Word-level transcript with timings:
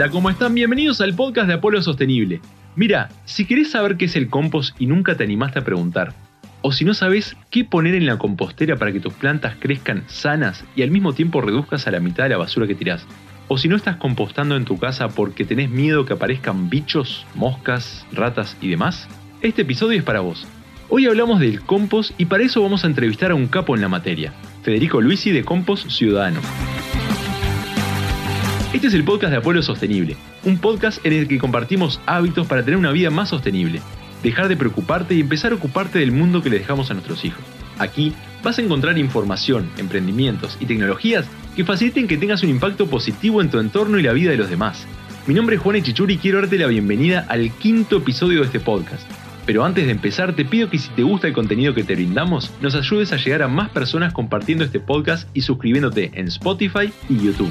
Hola, 0.00 0.10
¿cómo 0.10 0.30
están? 0.30 0.54
Bienvenidos 0.54 1.02
al 1.02 1.14
podcast 1.14 1.46
de 1.46 1.52
Apolo 1.52 1.82
Sostenible. 1.82 2.40
Mira, 2.74 3.10
si 3.26 3.44
querés 3.44 3.72
saber 3.72 3.98
qué 3.98 4.06
es 4.06 4.16
el 4.16 4.30
compost 4.30 4.74
y 4.80 4.86
nunca 4.86 5.14
te 5.14 5.24
animaste 5.24 5.58
a 5.58 5.64
preguntar, 5.64 6.14
o 6.62 6.72
si 6.72 6.86
no 6.86 6.94
sabes 6.94 7.36
qué 7.50 7.66
poner 7.66 7.94
en 7.94 8.06
la 8.06 8.16
compostera 8.16 8.76
para 8.76 8.92
que 8.92 9.00
tus 9.00 9.12
plantas 9.12 9.56
crezcan 9.60 10.04
sanas 10.06 10.64
y 10.74 10.80
al 10.80 10.90
mismo 10.90 11.12
tiempo 11.12 11.42
reduzcas 11.42 11.86
a 11.86 11.90
la 11.90 12.00
mitad 12.00 12.24
de 12.24 12.30
la 12.30 12.38
basura 12.38 12.66
que 12.66 12.74
tirás, 12.74 13.04
o 13.48 13.58
si 13.58 13.68
no 13.68 13.76
estás 13.76 13.96
compostando 13.96 14.56
en 14.56 14.64
tu 14.64 14.78
casa 14.78 15.10
porque 15.10 15.44
tenés 15.44 15.68
miedo 15.68 16.06
que 16.06 16.14
aparezcan 16.14 16.70
bichos, 16.70 17.26
moscas, 17.34 18.06
ratas 18.10 18.56
y 18.62 18.70
demás, 18.70 19.06
este 19.42 19.62
episodio 19.62 19.98
es 19.98 20.04
para 20.04 20.20
vos. 20.20 20.46
Hoy 20.88 21.04
hablamos 21.04 21.40
del 21.40 21.60
compost 21.60 22.18
y 22.18 22.24
para 22.24 22.42
eso 22.42 22.62
vamos 22.62 22.84
a 22.84 22.86
entrevistar 22.86 23.32
a 23.32 23.34
un 23.34 23.48
capo 23.48 23.74
en 23.74 23.82
la 23.82 23.88
materia, 23.88 24.32
Federico 24.62 25.02
Luisi 25.02 25.30
de 25.30 25.44
Compost 25.44 25.90
Ciudadano. 25.90 26.40
Este 28.72 28.86
es 28.86 28.94
el 28.94 29.02
podcast 29.02 29.32
de 29.32 29.38
Apolo 29.38 29.64
Sostenible, 29.64 30.16
un 30.44 30.56
podcast 30.58 31.04
en 31.04 31.12
el 31.12 31.26
que 31.26 31.38
compartimos 31.38 32.00
hábitos 32.06 32.46
para 32.46 32.62
tener 32.62 32.78
una 32.78 32.92
vida 32.92 33.10
más 33.10 33.30
sostenible, 33.30 33.82
dejar 34.22 34.46
de 34.46 34.56
preocuparte 34.56 35.16
y 35.16 35.20
empezar 35.20 35.50
a 35.50 35.56
ocuparte 35.56 35.98
del 35.98 36.12
mundo 36.12 36.40
que 36.40 36.50
le 36.50 36.60
dejamos 36.60 36.88
a 36.88 36.94
nuestros 36.94 37.24
hijos. 37.24 37.42
Aquí 37.78 38.12
vas 38.44 38.58
a 38.58 38.62
encontrar 38.62 38.96
información, 38.96 39.68
emprendimientos 39.76 40.56
y 40.60 40.66
tecnologías 40.66 41.26
que 41.56 41.64
faciliten 41.64 42.06
que 42.06 42.16
tengas 42.16 42.44
un 42.44 42.50
impacto 42.50 42.86
positivo 42.86 43.42
en 43.42 43.50
tu 43.50 43.58
entorno 43.58 43.98
y 43.98 44.04
la 44.04 44.12
vida 44.12 44.30
de 44.30 44.36
los 44.36 44.48
demás. 44.48 44.86
Mi 45.26 45.34
nombre 45.34 45.56
es 45.56 45.62
Juan 45.62 45.74
Echichuri 45.74 46.14
y 46.14 46.18
quiero 46.18 46.40
darte 46.40 46.56
la 46.56 46.68
bienvenida 46.68 47.26
al 47.28 47.50
quinto 47.50 47.96
episodio 47.96 48.38
de 48.38 48.46
este 48.46 48.60
podcast. 48.60 49.02
Pero 49.46 49.64
antes 49.64 49.86
de 49.86 49.90
empezar, 49.90 50.36
te 50.36 50.44
pido 50.44 50.70
que 50.70 50.78
si 50.78 50.90
te 50.90 51.02
gusta 51.02 51.26
el 51.26 51.32
contenido 51.32 51.74
que 51.74 51.82
te 51.82 51.96
brindamos, 51.96 52.52
nos 52.60 52.76
ayudes 52.76 53.12
a 53.12 53.16
llegar 53.16 53.42
a 53.42 53.48
más 53.48 53.70
personas 53.70 54.12
compartiendo 54.12 54.64
este 54.64 54.78
podcast 54.78 55.28
y 55.34 55.40
suscribiéndote 55.40 56.12
en 56.14 56.28
Spotify 56.28 56.92
y 57.08 57.16
YouTube. 57.18 57.50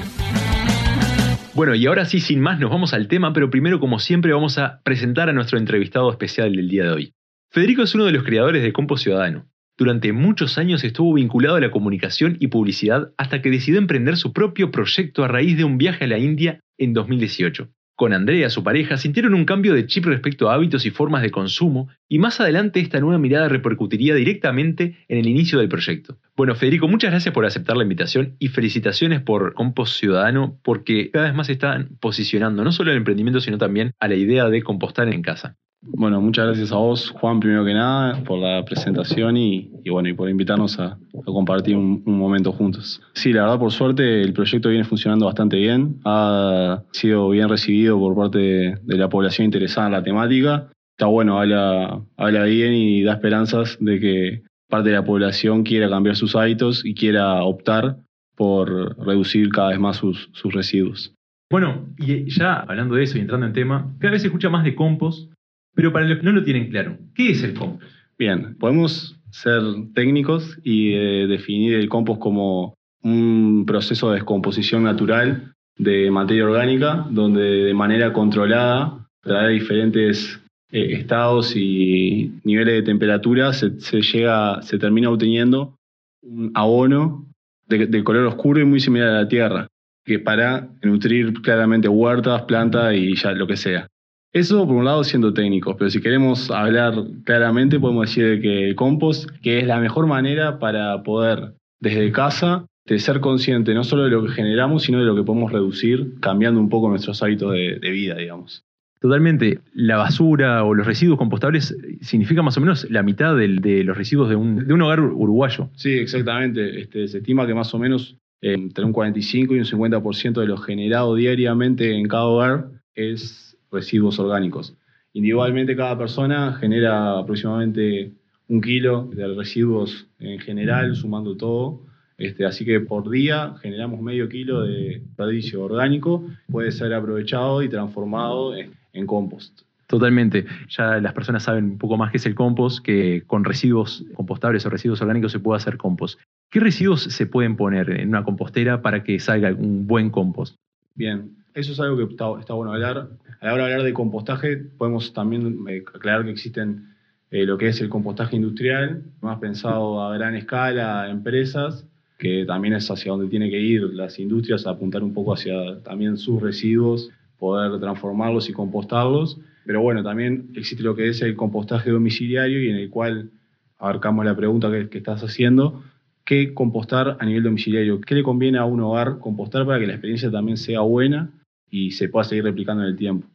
Bueno, 1.52 1.74
y 1.74 1.84
ahora 1.86 2.04
sí, 2.04 2.20
sin 2.20 2.40
más, 2.40 2.60
nos 2.60 2.70
vamos 2.70 2.94
al 2.94 3.08
tema, 3.08 3.32
pero 3.32 3.50
primero, 3.50 3.80
como 3.80 3.98
siempre, 3.98 4.32
vamos 4.32 4.56
a 4.56 4.80
presentar 4.84 5.28
a 5.28 5.32
nuestro 5.32 5.58
entrevistado 5.58 6.08
especial 6.10 6.52
del 6.52 6.68
día 6.68 6.84
de 6.84 6.90
hoy. 6.90 7.14
Federico 7.50 7.82
es 7.82 7.94
uno 7.94 8.04
de 8.04 8.12
los 8.12 8.22
creadores 8.22 8.62
de 8.62 8.72
Compo 8.72 8.96
Ciudadano. 8.96 9.46
Durante 9.76 10.12
muchos 10.12 10.58
años 10.58 10.84
estuvo 10.84 11.14
vinculado 11.14 11.56
a 11.56 11.60
la 11.60 11.72
comunicación 11.72 12.36
y 12.38 12.48
publicidad 12.48 13.12
hasta 13.18 13.42
que 13.42 13.50
decidió 13.50 13.80
emprender 13.80 14.16
su 14.16 14.32
propio 14.32 14.70
proyecto 14.70 15.24
a 15.24 15.28
raíz 15.28 15.56
de 15.56 15.64
un 15.64 15.76
viaje 15.76 16.04
a 16.04 16.08
la 16.08 16.18
India 16.18 16.60
en 16.78 16.92
2018. 16.92 17.68
Con 18.00 18.14
Andrea, 18.14 18.48
su 18.48 18.64
pareja, 18.64 18.96
sintieron 18.96 19.34
un 19.34 19.44
cambio 19.44 19.74
de 19.74 19.84
chip 19.84 20.06
respecto 20.06 20.48
a 20.48 20.54
hábitos 20.54 20.86
y 20.86 20.90
formas 20.90 21.20
de 21.20 21.30
consumo, 21.30 21.90
y 22.08 22.18
más 22.18 22.40
adelante 22.40 22.80
esta 22.80 22.98
nueva 22.98 23.18
mirada 23.18 23.46
repercutiría 23.50 24.14
directamente 24.14 24.96
en 25.06 25.18
el 25.18 25.28
inicio 25.28 25.58
del 25.58 25.68
proyecto. 25.68 26.16
Bueno, 26.34 26.54
Federico, 26.54 26.88
muchas 26.88 27.10
gracias 27.10 27.34
por 27.34 27.44
aceptar 27.44 27.76
la 27.76 27.82
invitación 27.82 28.36
y 28.38 28.48
felicitaciones 28.48 29.20
por 29.20 29.52
Compost 29.52 29.98
Ciudadano, 29.98 30.58
porque 30.62 31.10
cada 31.10 31.26
vez 31.26 31.34
más 31.34 31.50
están 31.50 31.90
posicionando 32.00 32.64
no 32.64 32.72
solo 32.72 32.90
el 32.90 32.96
emprendimiento, 32.96 33.42
sino 33.42 33.58
también 33.58 33.92
a 34.00 34.08
la 34.08 34.14
idea 34.14 34.48
de 34.48 34.62
compostar 34.62 35.06
en 35.08 35.20
casa. 35.20 35.58
Bueno, 35.82 36.20
muchas 36.20 36.46
gracias 36.46 36.72
a 36.72 36.76
vos, 36.76 37.10
Juan, 37.10 37.40
primero 37.40 37.64
que 37.64 37.72
nada, 37.72 38.22
por 38.24 38.38
la 38.38 38.62
presentación 38.64 39.36
y, 39.38 39.70
bueno, 39.90 40.10
y 40.10 40.12
por 40.12 40.28
invitarnos 40.28 40.78
a, 40.78 40.98
compartir 41.24 41.76
un, 41.76 42.02
momento 42.04 42.52
juntos. 42.52 43.00
Sí, 43.14 43.32
la 43.32 43.42
verdad, 43.42 43.58
por 43.58 43.72
suerte, 43.72 44.20
el 44.20 44.34
proyecto 44.34 44.68
viene 44.68 44.84
funcionando 44.84 45.24
bastante 45.24 45.56
bien. 45.56 46.00
Ha 46.04 46.82
sido 46.92 47.30
bien 47.30 47.48
recibido 47.48 47.98
por 47.98 48.14
parte 48.14 48.38
de, 48.38 48.96
la 48.96 49.08
población 49.08 49.46
interesada 49.46 49.86
en 49.86 49.92
la 49.92 50.02
temática. 50.02 50.70
Está 50.98 51.06
bueno, 51.06 51.40
habla, 51.40 52.02
habla 52.18 52.44
bien 52.44 52.74
y 52.74 53.02
da 53.02 53.14
esperanzas 53.14 53.78
de 53.80 54.00
que 54.00 54.42
parte 54.68 54.90
de 54.90 54.96
la 54.96 55.04
población 55.04 55.62
quiera 55.62 55.88
cambiar 55.88 56.14
sus 56.14 56.36
hábitos 56.36 56.84
y 56.84 56.94
quiera 56.94 57.42
optar 57.42 57.96
por 58.36 58.98
reducir 58.98 59.48
cada 59.48 59.70
vez 59.70 59.80
más 59.80 59.96
sus, 59.96 60.28
sus 60.32 60.52
residuos. 60.52 61.14
Bueno, 61.50 61.88
y 61.98 62.30
ya 62.30 62.60
hablando 62.60 62.94
de 62.94 63.04
eso 63.04 63.16
y 63.16 63.22
entrando 63.22 63.46
en 63.46 63.52
tema, 63.54 63.94
cada 63.98 64.12
vez 64.12 64.22
se 64.22 64.28
escucha 64.28 64.50
más 64.50 64.62
de 64.62 64.74
compost 64.74 65.29
pero 65.74 65.92
para 65.92 66.06
los 66.06 66.18
que 66.18 66.24
no 66.24 66.32
lo 66.32 66.42
tienen 66.42 66.70
claro, 66.70 66.98
¿qué 67.14 67.30
es 67.30 67.42
el 67.42 67.54
compost? 67.54 67.90
Bien, 68.18 68.56
podemos 68.58 69.16
ser 69.30 69.62
técnicos 69.94 70.58
y 70.62 70.92
eh, 70.92 71.26
definir 71.26 71.74
el 71.74 71.88
compost 71.88 72.20
como 72.20 72.74
un 73.02 73.64
proceso 73.66 74.10
de 74.10 74.16
descomposición 74.16 74.82
natural 74.82 75.54
de 75.78 76.10
materia 76.10 76.44
orgánica, 76.44 77.06
donde 77.10 77.40
de 77.40 77.74
manera 77.74 78.12
controlada, 78.12 79.08
a 79.24 79.46
diferentes 79.46 80.40
eh, 80.70 80.92
estados 80.92 81.56
y 81.56 82.32
niveles 82.44 82.74
de 82.74 82.82
temperatura, 82.82 83.52
se, 83.52 83.70
llega, 84.02 84.60
se 84.62 84.78
termina 84.78 85.10
obteniendo 85.10 85.76
un 86.22 86.50
abono 86.54 87.26
de, 87.66 87.86
de, 87.86 88.04
color 88.04 88.26
oscuro 88.26 88.60
y 88.60 88.64
muy 88.64 88.80
similar 88.80 89.08
a 89.08 89.22
la 89.22 89.28
tierra, 89.28 89.66
que 90.04 90.18
para 90.18 90.68
nutrir 90.82 91.32
claramente 91.40 91.88
huertas, 91.88 92.42
plantas 92.42 92.94
y 92.94 93.14
ya 93.16 93.32
lo 93.32 93.46
que 93.46 93.56
sea. 93.56 93.86
Eso 94.32 94.64
por 94.66 94.76
un 94.76 94.84
lado 94.84 95.02
siendo 95.02 95.34
técnicos, 95.34 95.74
pero 95.76 95.90
si 95.90 96.00
queremos 96.00 96.50
hablar 96.52 96.94
claramente 97.24 97.80
podemos 97.80 98.08
decir 98.08 98.40
que 98.40 98.68
el 98.68 98.76
compost, 98.76 99.28
que 99.42 99.58
es 99.58 99.66
la 99.66 99.80
mejor 99.80 100.06
manera 100.06 100.60
para 100.60 101.02
poder 101.02 101.54
desde 101.80 102.12
casa 102.12 102.66
de 102.86 102.98
ser 102.98 103.20
consciente 103.20 103.74
no 103.74 103.84
solo 103.84 104.04
de 104.04 104.10
lo 104.10 104.24
que 104.24 104.32
generamos, 104.32 104.84
sino 104.84 104.98
de 104.98 105.04
lo 105.04 105.16
que 105.16 105.22
podemos 105.22 105.52
reducir, 105.52 106.14
cambiando 106.20 106.60
un 106.60 106.68
poco 106.68 106.88
nuestros 106.88 107.22
hábitos 107.22 107.52
de, 107.52 107.90
vida, 107.90 108.16
digamos. 108.16 108.64
Totalmente. 109.00 109.60
La 109.72 109.96
basura 109.96 110.64
o 110.64 110.74
los 110.74 110.86
residuos 110.86 111.18
compostables 111.18 111.76
significa 112.00 112.42
más 112.42 112.56
o 112.56 112.60
menos 112.60 112.88
la 112.90 113.02
mitad 113.02 113.34
de 113.36 113.84
los 113.84 113.96
residuos 113.96 114.28
de 114.28 114.36
un, 114.36 114.82
hogar 114.82 115.00
uruguayo. 115.00 115.70
Sí, 115.74 115.92
exactamente. 115.92 116.80
Este, 116.80 117.08
se 117.08 117.18
estima 117.18 117.46
que 117.46 117.54
más 117.54 117.72
o 117.74 117.78
menos 117.78 118.16
eh, 118.42 118.52
entre 118.52 118.84
un 118.84 118.92
45 118.92 119.54
y 119.54 119.58
un 119.58 119.64
50% 119.64 120.40
de 120.40 120.46
lo 120.46 120.56
generado 120.56 121.14
diariamente 121.14 121.96
en 121.96 122.08
cada 122.08 122.24
hogar 122.24 122.68
es 122.94 123.49
residuos 123.70 124.18
orgánicos. 124.18 124.76
Individualmente 125.12 125.76
cada 125.76 125.98
persona 125.98 126.52
genera 126.54 127.18
aproximadamente 127.18 128.12
un 128.48 128.60
kilo 128.60 129.08
de 129.12 129.34
residuos 129.34 130.06
en 130.18 130.38
general, 130.40 130.94
sumando 130.94 131.36
todo. 131.36 131.82
Este, 132.18 132.44
así 132.44 132.64
que 132.64 132.80
por 132.80 133.08
día 133.08 133.54
generamos 133.62 134.00
medio 134.02 134.28
kilo 134.28 134.62
de 134.62 135.00
desperdicio 135.00 135.62
orgánico, 135.62 136.26
puede 136.50 136.70
ser 136.70 136.92
aprovechado 136.92 137.62
y 137.62 137.68
transformado 137.68 138.54
en, 138.54 138.72
en 138.92 139.06
compost. 139.06 139.62
Totalmente. 139.86 140.46
Ya 140.68 141.00
las 141.00 141.12
personas 141.14 141.42
saben 141.42 141.64
un 141.64 141.78
poco 141.78 141.96
más 141.96 142.12
qué 142.12 142.18
es 142.18 142.26
el 142.26 142.36
compost, 142.36 142.84
que 142.84 143.24
con 143.26 143.44
residuos 143.44 144.04
compostables 144.14 144.64
o 144.64 144.70
residuos 144.70 145.00
orgánicos 145.00 145.32
se 145.32 145.40
puede 145.40 145.56
hacer 145.56 145.78
compost. 145.78 146.20
¿Qué 146.48 146.60
residuos 146.60 147.02
se 147.02 147.26
pueden 147.26 147.56
poner 147.56 147.90
en 147.90 148.08
una 148.08 148.22
compostera 148.22 148.82
para 148.82 149.02
que 149.02 149.18
salga 149.18 149.52
un 149.52 149.88
buen 149.88 150.10
compost? 150.10 150.56
Bien, 150.94 151.39
eso 151.60 151.72
es 151.72 151.80
algo 151.80 151.96
que 151.96 152.12
está, 152.12 152.54
bueno 152.54 152.72
hablar. 152.72 153.08
A 153.40 153.46
la 153.46 153.54
hora 153.54 153.66
de 153.66 153.72
hablar 153.72 153.86
de 153.86 153.92
compostaje, 153.92 154.56
podemos 154.56 155.12
también 155.12 155.64
eh, 155.68 155.82
aclarar 155.94 156.24
que 156.24 156.30
existen 156.30 156.94
eh, 157.30 157.46
lo 157.46 157.56
que 157.58 157.68
es 157.68 157.80
el 157.80 157.88
compostaje 157.88 158.36
industrial, 158.36 159.02
más 159.20 159.38
pensado 159.38 160.02
a 160.02 160.14
gran 160.14 160.34
escala, 160.34 161.02
a 161.02 161.10
empresas, 161.10 161.86
que 162.18 162.44
también 162.44 162.74
es 162.74 162.90
hacia 162.90 163.12
donde 163.12 163.28
tiene 163.28 163.50
que 163.50 163.60
ir 163.60 163.82
las 163.82 164.18
industrias, 164.18 164.66
apuntar 164.66 165.02
un 165.02 165.14
poco 165.14 165.32
hacia 165.32 165.80
también 165.82 166.16
sus 166.16 166.42
residuos, 166.42 167.10
poder 167.38 167.78
transformarlos 167.80 168.48
y 168.48 168.52
compostarlos. 168.52 169.38
Pero 169.64 169.80
bueno, 169.80 170.02
también 170.02 170.50
existe 170.54 170.82
lo 170.82 170.94
que 170.94 171.08
es 171.08 171.22
el 171.22 171.36
compostaje 171.36 171.90
domiciliario 171.90 172.62
y 172.62 172.68
en 172.68 172.76
el 172.76 172.90
cual 172.90 173.30
abarcamos 173.78 174.24
la 174.24 174.36
pregunta 174.36 174.70
que 174.90 174.98
estás 174.98 175.22
haciendo, 175.22 175.82
¿qué 176.24 176.52
compostar 176.52 177.16
a 177.18 177.24
nivel 177.24 177.42
domiciliario? 177.42 178.00
¿Qué 178.00 178.14
le 178.14 178.22
conviene 178.22 178.58
a 178.58 178.64
un 178.64 178.80
hogar 178.80 179.18
compostar 179.18 179.66
para 179.66 179.78
que 179.78 179.86
la 179.86 179.94
experiencia 179.94 180.30
también 180.30 180.58
sea 180.58 180.80
buena 180.80 181.30
y 181.70 181.92
se 181.92 182.08
pueda 182.08 182.24
seguir 182.24 182.44
replicando 182.44 182.82
en 182.82 182.90
el 182.90 182.96
tiempo. 182.96 183.26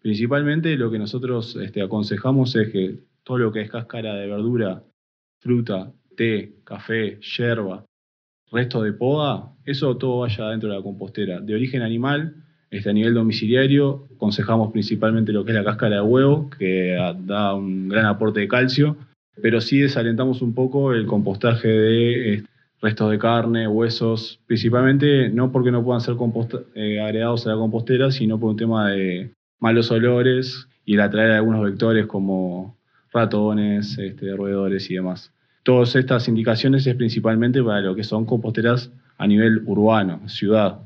Principalmente 0.00 0.76
lo 0.76 0.90
que 0.90 0.98
nosotros 0.98 1.56
este, 1.56 1.82
aconsejamos 1.82 2.54
es 2.56 2.70
que 2.70 2.98
todo 3.22 3.38
lo 3.38 3.52
que 3.52 3.62
es 3.62 3.70
cáscara 3.70 4.14
de 4.14 4.26
verdura, 4.26 4.82
fruta, 5.40 5.92
té, 6.16 6.56
café, 6.64 7.18
yerba, 7.20 7.84
resto 8.52 8.82
de 8.82 8.92
poda, 8.92 9.52
eso 9.64 9.96
todo 9.96 10.20
vaya 10.20 10.50
dentro 10.50 10.68
de 10.68 10.76
la 10.76 10.82
compostera. 10.82 11.40
De 11.40 11.54
origen 11.54 11.82
animal, 11.82 12.36
este, 12.70 12.90
a 12.90 12.92
nivel 12.92 13.14
domiciliario, 13.14 14.08
aconsejamos 14.14 14.72
principalmente 14.72 15.32
lo 15.32 15.44
que 15.44 15.52
es 15.52 15.56
la 15.56 15.64
cáscara 15.64 15.96
de 15.96 16.02
huevo, 16.02 16.50
que 16.50 16.96
da 17.20 17.54
un 17.54 17.88
gran 17.88 18.06
aporte 18.06 18.40
de 18.40 18.48
calcio, 18.48 18.96
pero 19.40 19.60
sí 19.60 19.78
desalentamos 19.78 20.42
un 20.42 20.54
poco 20.54 20.92
el 20.92 21.06
compostaje 21.06 21.68
de 21.68 22.34
este, 22.34 22.53
restos 22.84 23.10
de 23.10 23.18
carne, 23.18 23.66
huesos, 23.66 24.40
principalmente 24.46 25.30
no 25.30 25.50
porque 25.50 25.70
no 25.70 25.82
puedan 25.82 26.02
ser 26.02 26.16
eh, 26.74 27.00
agregados 27.00 27.46
a 27.46 27.50
la 27.50 27.56
compostera, 27.56 28.10
sino 28.10 28.38
por 28.38 28.50
un 28.50 28.56
tema 28.58 28.90
de 28.90 29.32
malos 29.58 29.90
olores 29.90 30.68
y 30.84 30.92
el 30.92 31.00
atraer 31.00 31.32
algunos 31.32 31.64
vectores 31.64 32.06
como 32.06 32.76
ratones, 33.10 33.96
este, 33.96 34.36
roedores 34.36 34.90
y 34.90 34.96
demás. 34.96 35.32
Todas 35.62 35.96
estas 35.96 36.28
indicaciones 36.28 36.86
es 36.86 36.94
principalmente 36.94 37.62
para 37.62 37.80
lo 37.80 37.94
que 37.94 38.04
son 38.04 38.26
composteras 38.26 38.92
a 39.16 39.26
nivel 39.26 39.62
urbano, 39.64 40.28
ciudad. 40.28 40.80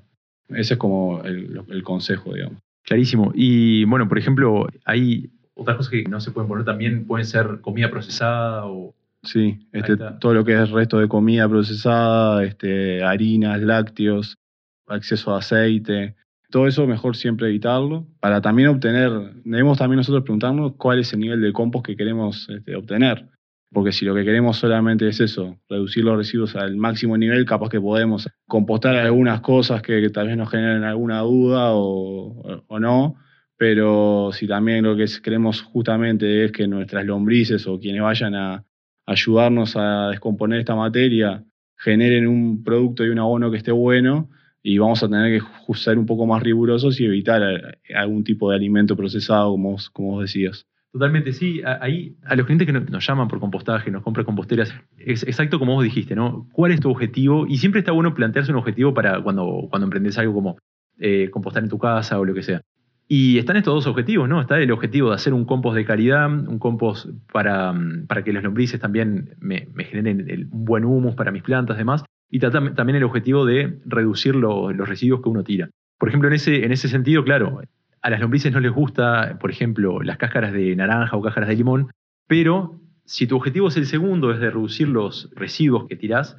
Ese 0.51 0.75
es 0.75 0.79
como 0.79 1.25
el, 1.25 1.63
el 1.69 1.83
consejo, 1.83 2.33
digamos. 2.33 2.61
Clarísimo. 2.85 3.33
Y 3.35 3.85
bueno, 3.87 4.09
por 4.09 4.19
ejemplo, 4.19 4.69
hay 4.85 5.31
otras 5.55 5.77
cosas 5.77 5.91
que 5.91 6.05
no 6.05 6.21
se 6.21 6.31
pueden 6.31 6.47
poner 6.47 6.65
también, 6.65 7.07
pueden 7.07 7.27
ser 7.27 7.61
comida 7.61 7.91
procesada 7.91 8.67
o 8.67 8.95
Sí, 9.29 9.59
este, 9.73 9.99
todo 10.21 10.33
lo 10.33 10.43
que 10.43 10.55
es 10.55 10.71
resto 10.71 10.99
de 10.99 11.07
comida 11.07 11.47
procesada, 11.47 12.43
este, 12.45 13.05
harinas, 13.05 13.61
lácteos, 13.61 14.39
acceso 14.87 15.35
a 15.35 15.39
aceite, 15.39 16.17
Todo 16.51 16.67
eso 16.67 16.87
mejor 16.87 17.15
siempre 17.15 17.49
evitarlo. 17.49 18.07
Para 18.21 18.41
también 18.41 18.69
obtener, 18.69 19.11
debemos 19.45 19.77
también 19.77 19.99
nosotros 19.99 20.25
preguntarnos 20.25 20.73
cuál 20.79 21.01
es 21.01 21.13
el 21.13 21.21
nivel 21.21 21.43
de 21.43 21.53
compost 21.53 21.85
que 21.85 21.97
queremos 21.97 22.49
este, 22.49 22.75
obtener. 22.75 23.29
Porque 23.71 23.93
si 23.93 24.07
lo 24.07 24.15
que 24.15 24.25
queremos 24.25 24.57
solamente 24.57 25.07
es 25.07 25.21
eso, 25.21 25.59
reducir 25.69 26.05
los 26.05 26.17
residuos 26.17 26.57
al 26.57 26.75
máximo 26.77 27.19
nivel, 27.19 27.45
capaz 27.45 27.69
que 27.69 27.83
podemos 27.83 28.27
compostar 28.47 28.97
algunas 28.97 29.43
cosas 29.43 29.83
que, 29.83 30.09
tal 30.09 30.29
vez 30.29 30.39
nos 30.39 30.51
generen 30.51 30.85
alguna 30.85 31.21
duda 31.21 31.73
o, 31.73 32.65
o, 32.67 32.81
no. 32.81 33.17
Pero 33.59 34.31
si 34.33 34.47
también 34.47 34.85
lo 34.85 34.97
que 34.97 35.05
queremos 35.23 35.61
justamente 35.61 36.47
es 36.47 36.53
que 36.53 36.67
nuestras 36.67 37.05
lombrices 37.05 37.67
o 37.67 37.79
quienes 37.79 38.01
vayan 38.01 38.35
a 38.35 38.65
ayudarnos 39.09 39.75
a 39.77 40.09
descomponer 40.11 40.61
esta 40.61 40.77
materia 40.77 41.43
generen 41.77 42.27
un 42.27 42.63
producto 42.63 43.05
y 43.05 43.09
un 43.09 43.19
abono 43.19 43.51
que 43.51 43.57
esté 43.57 43.73
bueno, 43.73 44.29
y 44.63 44.79
vamos 44.79 45.03
a 45.03 45.09
tener 45.09 45.41
que 45.41 45.75
ser 45.75 45.99
un 45.99 46.07
poco 46.07 46.27
más 46.27 46.43
rigurosos 46.43 47.01
y 47.01 47.05
evitar 47.05 47.43
eh, 47.43 47.95
algún 47.95 48.25
tipo 48.25 48.51
de 48.51 48.57
alimento 48.57 48.97
procesado, 48.97 49.53
como 49.53 49.73
vos, 49.73 49.89
como 49.91 50.21
decías. 50.21 50.67
Totalmente, 50.93 51.33
sí. 51.33 51.63
Ahí, 51.65 52.17
a 52.25 52.35
los 52.35 52.47
clientes 52.47 52.67
que 52.67 52.73
nos 52.73 53.07
llaman 53.07 53.29
por 53.29 53.41
compostaje, 53.41 53.91
nos 53.91 54.03
compran 54.03 54.27
composteras, 54.27 54.75
es 54.99 55.23
exacto 55.23 55.59
como 55.59 55.75
vos 55.75 55.85
dijiste, 55.85 56.15
¿no? 56.15 56.49
¿Cuál 56.53 56.73
es 56.73 56.81
tu 56.81 56.91
objetivo? 56.91 57.47
Y 57.47 57.59
siempre 57.59 57.81
está 57.81 57.93
bueno 57.93 58.15
plantearse 58.15 58.51
un 58.51 58.59
objetivo 58.59 58.93
para 58.95 59.23
cuando, 59.23 59.69
cuando 59.71 59.85
emprendes 59.85 60.19
algo 60.19 60.35
como 60.35 60.59
eh, 60.99 61.31
compostar 61.31 61.63
en 61.63 61.69
tu 61.69 61.79
casa 61.79 62.19
o 62.19 62.25
lo 62.25 62.35
que 62.35 62.43
sea. 62.43 62.63
Y 63.11 63.39
están 63.39 63.57
estos 63.57 63.75
dos 63.75 63.87
objetivos, 63.87 64.29
¿no? 64.29 64.39
Está 64.39 64.59
el 64.59 64.71
objetivo 64.71 65.09
de 65.09 65.15
hacer 65.15 65.33
un 65.33 65.47
compost 65.47 65.75
de 65.75 65.87
calidad, 65.87 66.31
un 66.31 66.59
compost 66.59 67.09
para, 67.33 67.75
para 68.07 68.23
que 68.23 68.35
los 68.35 68.43
lombrices 68.43 68.79
también 68.79 69.35
me, 69.41 69.67
generen 69.85 70.49
un 70.53 70.65
buen 70.67 70.85
humus 70.85 71.15
para 71.15 71.33
mis 71.33 71.43
plantas 71.43 71.77
y 71.77 71.79
demás 71.79 72.05
y 72.31 72.41
también 72.41 72.97
el 72.97 73.05
objetivo 73.05 73.47
de 73.47 73.81
reducir 73.87 74.35
los 74.35 74.77
residuos 74.77 75.23
que 75.23 75.29
uno 75.31 75.43
tira. 75.43 75.71
Por 75.99 76.11
ejemplo, 76.11 76.29
en 76.29 76.35
ese, 76.35 76.65
en 76.65 76.73
ese 76.73 76.89
sentido, 76.89 77.25
claro, 77.25 77.63
a 78.03 78.11
las 78.11 78.21
lombrices 78.21 78.53
no 78.53 78.61
les 78.61 78.73
gusta, 78.73 79.39
por 79.41 79.51
ejemplo, 79.51 80.03
las 80.03 80.19
cáscaras 80.19 80.53
de 80.53 80.77
naranja 80.77 81.17
o 81.17 81.23
cáscaras 81.23 81.49
de 81.49 81.57
limón, 81.57 81.91
pero 82.27 82.79
si 83.07 83.27
tu 83.27 83.37
objetivo 83.37 83.69
es 83.69 83.77
el 83.79 83.87
segundo, 83.87 84.33
es 84.33 84.41
de 84.41 84.51
reducir 84.51 84.89
los 84.89 85.31
residuos 85.35 85.87
que 85.89 85.97
tirás, 85.97 86.37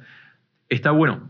está 0.68 0.92
bueno 0.92 1.28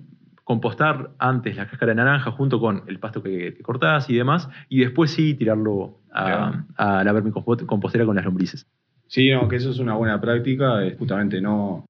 compostar 0.50 1.12
antes 1.20 1.54
la 1.54 1.68
cáscara 1.68 1.90
de 1.90 1.94
naranja 1.94 2.32
junto 2.32 2.58
con 2.58 2.82
el 2.88 2.98
pasto 2.98 3.22
que, 3.22 3.56
cortás 3.62 4.10
y 4.10 4.16
demás, 4.16 4.48
y 4.68 4.80
después 4.80 5.12
sí 5.12 5.34
tirarlo 5.34 6.00
a, 6.12 6.64
a 6.74 7.04
la 7.04 7.12
vermicompostera 7.12 8.04
con 8.04 8.16
las 8.16 8.24
lombrices. 8.24 8.66
Sí, 9.06 9.30
no, 9.30 9.46
que 9.46 9.54
eso 9.54 9.70
es 9.70 9.78
una 9.78 9.94
buena 9.94 10.20
práctica, 10.20 10.80
justamente 10.98 11.40
no, 11.40 11.84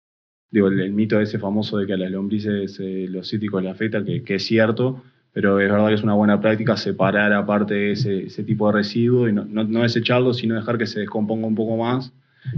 digo, 0.51 0.69
el, 0.69 0.93
mito 0.93 1.19
ese 1.19 1.39
famoso 1.39 1.79
de 1.79 1.87
que 1.87 1.95
a 1.95 1.97
las 1.97 2.11
lombrices 2.11 2.79
eh, 2.81 3.07
los 3.09 3.31
cítricos 3.31 3.63
le 3.63 3.71
afectan, 3.71 4.05
que, 4.05 4.35
es 4.35 4.45
cierto, 4.45 5.03
pero 5.33 5.59
es 5.59 5.71
verdad 5.71 5.89
que 5.89 5.95
es 5.95 6.03
una 6.03 6.13
buena 6.13 6.39
práctica 6.39 6.77
separar 6.77 7.33
aparte 7.33 7.93
ese, 7.93 8.25
ese 8.25 8.45
tipo 8.45 8.67
de 8.67 8.75
residuo 8.75 9.27
y 9.27 9.33
no, 9.33 9.47
no, 9.47 9.81
desecharlo, 9.81 10.35
sino 10.35 10.55
dejar 10.55 10.77
que 10.77 10.87
se 10.87 11.01
descomponga 11.01 11.47
un 11.47 11.55
poco 11.55 11.79
más 11.79 12.13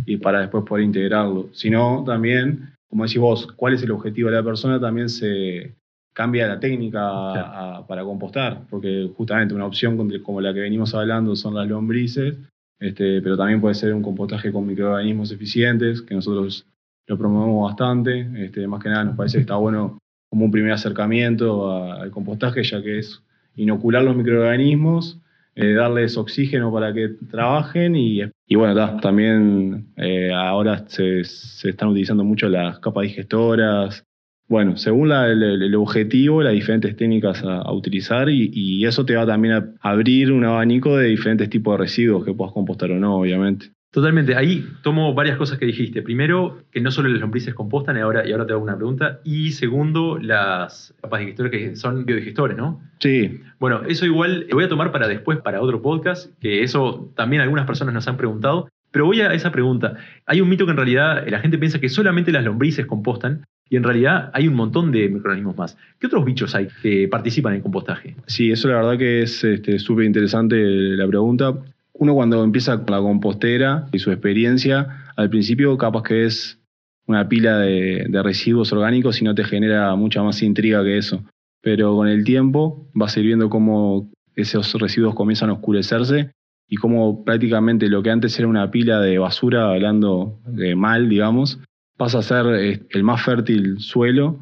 y 0.04 0.16
para 0.16 0.40
después 0.40 0.64
poder 0.64 0.84
integrarlo. 0.84 1.48
Sino 1.52 2.02
también, 2.04 2.72
como 2.90 3.04
decís 3.04 3.20
vos, 3.20 3.46
cuál 3.54 3.74
es 3.74 3.84
el 3.84 3.92
objetivo 3.92 4.30
de 4.30 4.36
la 4.36 4.42
persona, 4.42 4.80
también 4.80 5.08
se 5.08 5.76
cambia 6.12 6.46
la 6.46 6.60
técnica 6.60 7.84
para 7.88 8.04
compostar, 8.04 8.62
porque 8.68 9.10
justamente 9.16 9.54
una 9.54 9.66
opción 9.66 9.96
como 10.22 10.40
la 10.40 10.52
que 10.52 10.60
venimos 10.60 10.94
hablando 10.94 11.34
son 11.36 11.54
las 11.54 11.66
lombrices, 11.68 12.36
este, 12.78 13.22
pero 13.22 13.36
también 13.36 13.60
puede 13.60 13.74
ser 13.74 13.94
un 13.94 14.02
compostaje 14.02 14.50
con 14.50 14.66
microorganismos 14.66 15.30
eficientes, 15.30 16.02
que 16.02 16.14
nosotros 16.14 16.66
lo 17.06 17.16
promovemos 17.16 17.70
bastante. 17.70 18.26
Este, 18.44 18.66
más 18.66 18.82
que 18.82 18.88
nada 18.88 19.04
nos 19.04 19.16
parece 19.16 19.38
que 19.38 19.42
está 19.42 19.56
bueno 19.56 19.98
como 20.28 20.46
un 20.46 20.50
primer 20.50 20.72
acercamiento 20.72 21.70
al 21.92 22.10
compostaje, 22.10 22.64
ya 22.64 22.82
que 22.82 22.98
es 22.98 23.22
inocular 23.54 24.02
los 24.02 24.16
microorganismos, 24.16 25.20
eh, 25.54 25.74
darles 25.74 26.16
oxígeno 26.16 26.72
para 26.72 26.92
que 26.92 27.10
trabajen 27.30 27.94
y, 27.94 28.22
y 28.46 28.54
bueno, 28.56 28.98
también 29.00 29.92
eh, 29.96 30.32
ahora 30.32 30.84
se, 30.88 31.20
están 31.20 31.90
utilizando 31.90 32.24
mucho 32.24 32.48
las 32.48 32.78
capas 32.80 33.02
digestoras. 33.04 34.04
Bueno, 34.52 34.76
según 34.76 35.10
el, 35.10 35.74
objetivo, 35.76 36.42
las 36.42 36.52
diferentes 36.52 36.94
técnicas 36.94 37.42
a, 37.42 37.72
utilizar 37.72 38.28
y, 38.28 38.50
y, 38.52 38.84
eso 38.84 39.06
te 39.06 39.16
va 39.16 39.24
también 39.24 39.54
a 39.54 39.64
abrir 39.80 40.30
un 40.30 40.44
abanico 40.44 40.94
de 40.98 41.06
diferentes 41.06 41.48
tipos 41.48 41.72
de 41.72 41.84
residuos 41.84 42.22
que 42.22 42.34
puedas 42.34 42.52
compostar 42.52 42.90
o 42.90 42.98
no, 42.98 43.16
obviamente. 43.16 43.70
Totalmente. 43.90 44.36
Ahí 44.36 44.68
tomo 44.82 45.14
varias 45.14 45.38
cosas 45.38 45.56
que 45.58 45.64
dijiste. 45.64 46.02
Primero, 46.02 46.64
que 46.70 46.82
no 46.82 46.90
solo 46.90 47.08
las 47.08 47.22
lombrices 47.22 47.54
compostan, 47.54 47.96
y 47.96 48.00
ahora, 48.00 48.28
y 48.28 48.32
ahora 48.32 48.46
te 48.46 48.52
hago 48.52 48.62
una 48.62 48.76
pregunta. 48.76 49.20
Y 49.24 49.52
segundo, 49.52 50.18
las 50.18 50.94
capas 51.00 51.20
digestores 51.20 51.50
que 51.50 51.74
son 51.74 52.04
biodigestores, 52.04 52.54
¿no? 52.54 52.82
Sí. 52.98 53.40
Bueno, 53.58 53.84
eso 53.88 54.04
igual 54.04 54.48
lo 54.50 54.56
voy 54.56 54.64
a 54.64 54.68
tomar 54.68 54.92
para 54.92 55.08
después, 55.08 55.38
para 55.38 55.62
otro 55.62 55.80
podcast, 55.80 56.30
que 56.40 56.62
eso 56.62 57.10
también 57.16 57.40
algunas 57.40 57.64
personas 57.64 57.94
nos 57.94 58.06
han 58.06 58.18
preguntado. 58.18 58.68
Pero 58.90 59.06
voy 59.06 59.22
a 59.22 59.32
esa 59.32 59.50
pregunta. 59.50 59.96
Hay 60.26 60.42
un 60.42 60.50
mito 60.50 60.66
que 60.66 60.72
en 60.72 60.76
realidad 60.76 61.26
la 61.26 61.40
gente 61.40 61.56
piensa 61.56 61.80
que 61.80 61.88
solamente 61.88 62.32
las 62.32 62.44
lombrices 62.44 62.84
compostan, 62.84 63.46
y 63.68 63.76
en 63.76 63.82
realidad 63.84 64.30
hay 64.34 64.48
un 64.48 64.54
montón 64.54 64.92
de 64.92 65.08
microorganismos 65.08 65.56
más. 65.56 65.78
¿Qué 65.98 66.06
otros 66.06 66.24
bichos 66.24 66.54
hay 66.54 66.68
que 66.82 67.08
participan 67.08 67.52
en 67.52 67.56
el 67.58 67.62
compostaje? 67.62 68.16
Sí, 68.26 68.50
eso 68.50 68.68
la 68.68 68.76
verdad 68.76 68.98
que 68.98 69.22
es 69.22 69.42
este, 69.44 69.78
súper 69.78 70.04
interesante 70.04 70.56
la 70.56 71.06
pregunta 71.06 71.54
uno 72.02 72.14
cuando 72.14 72.42
empieza 72.42 72.78
con 72.78 72.90
la 72.90 73.00
compostera 73.00 73.86
y 73.92 73.98
su 74.00 74.10
experiencia, 74.10 75.12
al 75.16 75.30
principio 75.30 75.76
capaz 75.78 76.02
que 76.02 76.24
es 76.24 76.58
una 77.06 77.28
pila 77.28 77.58
de, 77.58 78.08
residuos 78.22 78.72
orgánicos 78.72 79.20
y 79.20 79.24
no 79.24 79.34
te 79.34 79.44
genera 79.44 79.94
mucha 79.94 80.22
más 80.22 80.42
intriga 80.42 80.82
que 80.82 80.98
eso. 80.98 81.22
Pero 81.60 81.94
con 81.94 82.08
el 82.08 82.24
tiempo 82.24 82.88
vas 82.92 83.16
a 83.16 83.20
ir 83.20 83.26
viendo 83.26 83.48
cómo 83.48 84.10
esos 84.34 84.72
residuos 84.74 85.14
comienzan 85.14 85.50
a 85.50 85.54
oscurecerse 85.54 86.32
y 86.68 86.76
cómo 86.76 87.24
prácticamente 87.24 87.88
lo 87.88 88.02
que 88.02 88.10
antes 88.10 88.36
era 88.38 88.48
una 88.48 88.70
pila 88.70 89.00
de 89.00 89.18
basura, 89.18 89.70
hablando 89.70 90.40
de 90.46 90.74
mal, 90.74 91.08
digamos, 91.08 91.60
pasa 91.96 92.18
a 92.18 92.22
ser 92.22 92.46
eh, 92.54 92.82
el 92.90 93.02
más 93.02 93.24
fértil 93.24 93.78
suelo, 93.78 94.40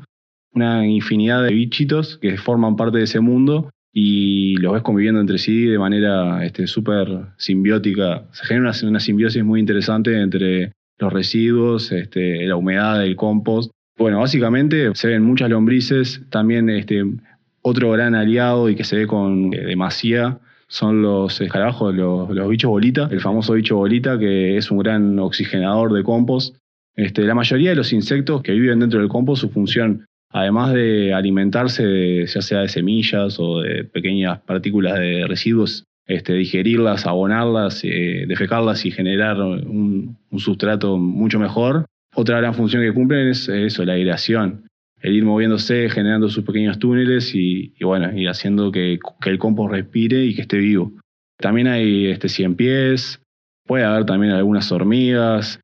una 0.52 0.86
infinidad 0.86 1.44
de 1.44 1.52
bichitos 1.52 2.18
que 2.18 2.36
forman 2.36 2.76
parte 2.76 2.98
de 2.98 3.04
ese 3.04 3.20
mundo 3.20 3.70
y 3.92 4.56
los 4.56 4.72
ves 4.72 4.82
conviviendo 4.82 5.20
entre 5.20 5.38
sí 5.38 5.64
de 5.64 5.78
manera 5.78 6.44
este, 6.44 6.66
súper 6.66 7.08
simbiótica. 7.36 8.24
Se 8.32 8.46
genera 8.46 8.72
una, 8.82 9.00
simbiosis 9.00 9.44
muy 9.44 9.60
interesante 9.60 10.20
entre 10.20 10.72
los 10.98 11.12
residuos, 11.12 11.90
este, 11.92 12.46
la 12.46 12.56
humedad 12.56 13.00
del 13.00 13.16
compost. 13.16 13.70
Bueno, 13.98 14.20
básicamente 14.20 14.94
se 14.94 15.08
ven 15.08 15.22
muchas 15.22 15.50
lombrices, 15.50 16.22
también 16.30 16.70
este, 16.70 17.04
otro 17.62 17.90
gran 17.90 18.14
aliado 18.14 18.68
y 18.70 18.76
que 18.76 18.84
se 18.84 18.96
ve 18.96 19.06
con 19.06 19.52
eh, 19.52 19.74
son 20.68 21.02
los 21.02 21.40
escarabajos, 21.40 21.94
los, 21.94 22.30
los, 22.30 22.48
bichos 22.48 22.70
bolita, 22.70 23.08
el 23.10 23.20
famoso 23.20 23.54
bicho 23.54 23.76
bolita 23.76 24.18
que 24.18 24.56
es 24.56 24.70
un 24.70 24.78
gran 24.78 25.18
oxigenador 25.18 25.92
de 25.92 26.04
compost. 26.04 26.56
Este, 26.96 27.22
la 27.22 27.34
mayoría 27.34 27.70
de 27.70 27.76
los 27.76 27.92
insectos 27.92 28.42
que 28.42 28.52
viven 28.52 28.80
dentro 28.80 29.00
del 29.00 29.08
compost, 29.08 29.42
su 29.42 29.50
función 29.50 30.04
además 30.30 30.72
de 30.72 31.12
alimentarse 31.12 32.24
ya 32.26 32.40
sea 32.40 32.60
de 32.60 32.68
semillas 32.68 33.38
o 33.38 33.60
de 33.60 33.84
pequeñas 33.84 34.40
partículas 34.40 34.98
de 34.98 35.26
residuos, 35.26 35.84
este, 36.06 36.34
digerirlas, 36.34 37.06
abonarlas, 37.06 37.84
eh, 37.84 38.24
defecarlas 38.26 38.84
y 38.86 38.90
generar 38.90 39.40
un, 39.40 40.16
sustrato 40.38 40.96
mucho 40.98 41.38
mejor. 41.38 41.86
Otra 42.14 42.38
gran 42.38 42.54
función 42.54 42.82
que 42.82 42.92
cumplen 42.92 43.28
es 43.28 43.48
eso, 43.48 43.84
la 43.84 43.92
aireación, 43.92 44.66
el 45.00 45.14
ir 45.14 45.24
moviéndose, 45.24 45.88
generando 45.88 46.28
sus 46.28 46.44
pequeños 46.44 46.78
túneles 46.78 47.34
y, 47.34 47.72
bueno, 47.82 48.16
y 48.16 48.26
haciendo 48.26 48.72
que, 48.72 48.98
el 49.26 49.38
compost 49.38 49.72
respire 49.72 50.24
y 50.24 50.34
que 50.34 50.42
esté 50.42 50.58
vivo. 50.58 50.92
También 51.38 51.68
hay 51.68 52.06
este, 52.06 52.28
cien 52.28 52.56
pies, 52.56 53.22
puede 53.66 53.84
haber 53.84 54.04
también 54.04 54.32
algunas 54.32 54.70
hormigas, 54.72 55.60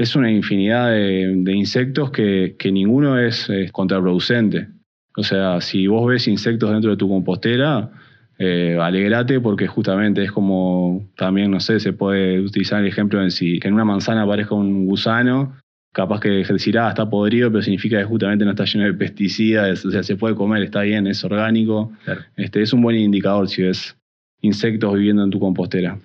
es 0.00 0.16
una 0.16 0.30
infinidad 0.30 0.92
de, 0.92 1.52
insectos 1.52 2.10
que, 2.10 2.56
ninguno 2.72 3.18
es, 3.18 3.52
contraproducente. 3.70 4.68
O 5.14 5.22
sea, 5.22 5.60
si 5.60 5.86
vos 5.88 6.08
ves 6.08 6.26
insectos 6.26 6.70
dentro 6.70 6.90
de 6.90 6.96
tu 6.96 7.06
compostera, 7.06 7.90
eh, 8.38 8.78
alegrate 8.80 9.40
porque 9.40 9.66
justamente 9.66 10.24
es 10.24 10.32
como 10.32 11.06
también, 11.16 11.50
no 11.50 11.60
sé, 11.60 11.80
se 11.80 11.92
puede 11.92 12.40
utilizar 12.40 12.80
el 12.80 12.86
ejemplo 12.86 13.22
en 13.22 13.30
si 13.30 13.60
que 13.60 13.68
en 13.68 13.74
una 13.74 13.84
manzana 13.84 14.22
aparezca 14.22 14.54
un 14.54 14.86
gusano, 14.86 15.54
capaz 15.92 16.20
que 16.20 16.30
decir, 16.30 16.78
ah, 16.78 16.88
está 16.88 17.10
podrido, 17.10 17.50
pero 17.50 17.60
significa 17.60 17.98
que 17.98 18.04
justamente 18.04 18.46
no 18.46 18.52
está 18.52 18.64
lleno 18.64 18.86
de 18.86 18.94
pesticidas, 18.94 19.84
o 19.84 19.90
sea, 19.90 20.02
se 20.02 20.16
puede 20.16 20.34
comer, 20.34 20.62
está 20.62 20.80
bien, 20.80 21.06
es 21.08 21.22
orgánico. 21.24 21.92
Este, 22.36 22.62
es 22.62 22.72
un 22.72 22.80
buen 22.80 22.96
indicador 22.96 23.50
si 23.50 23.64
ves 23.64 23.98
insectos 24.40 24.94
viviendo 24.94 25.22
en 25.22 25.30
tu 25.30 25.38
compostera. 25.38 25.98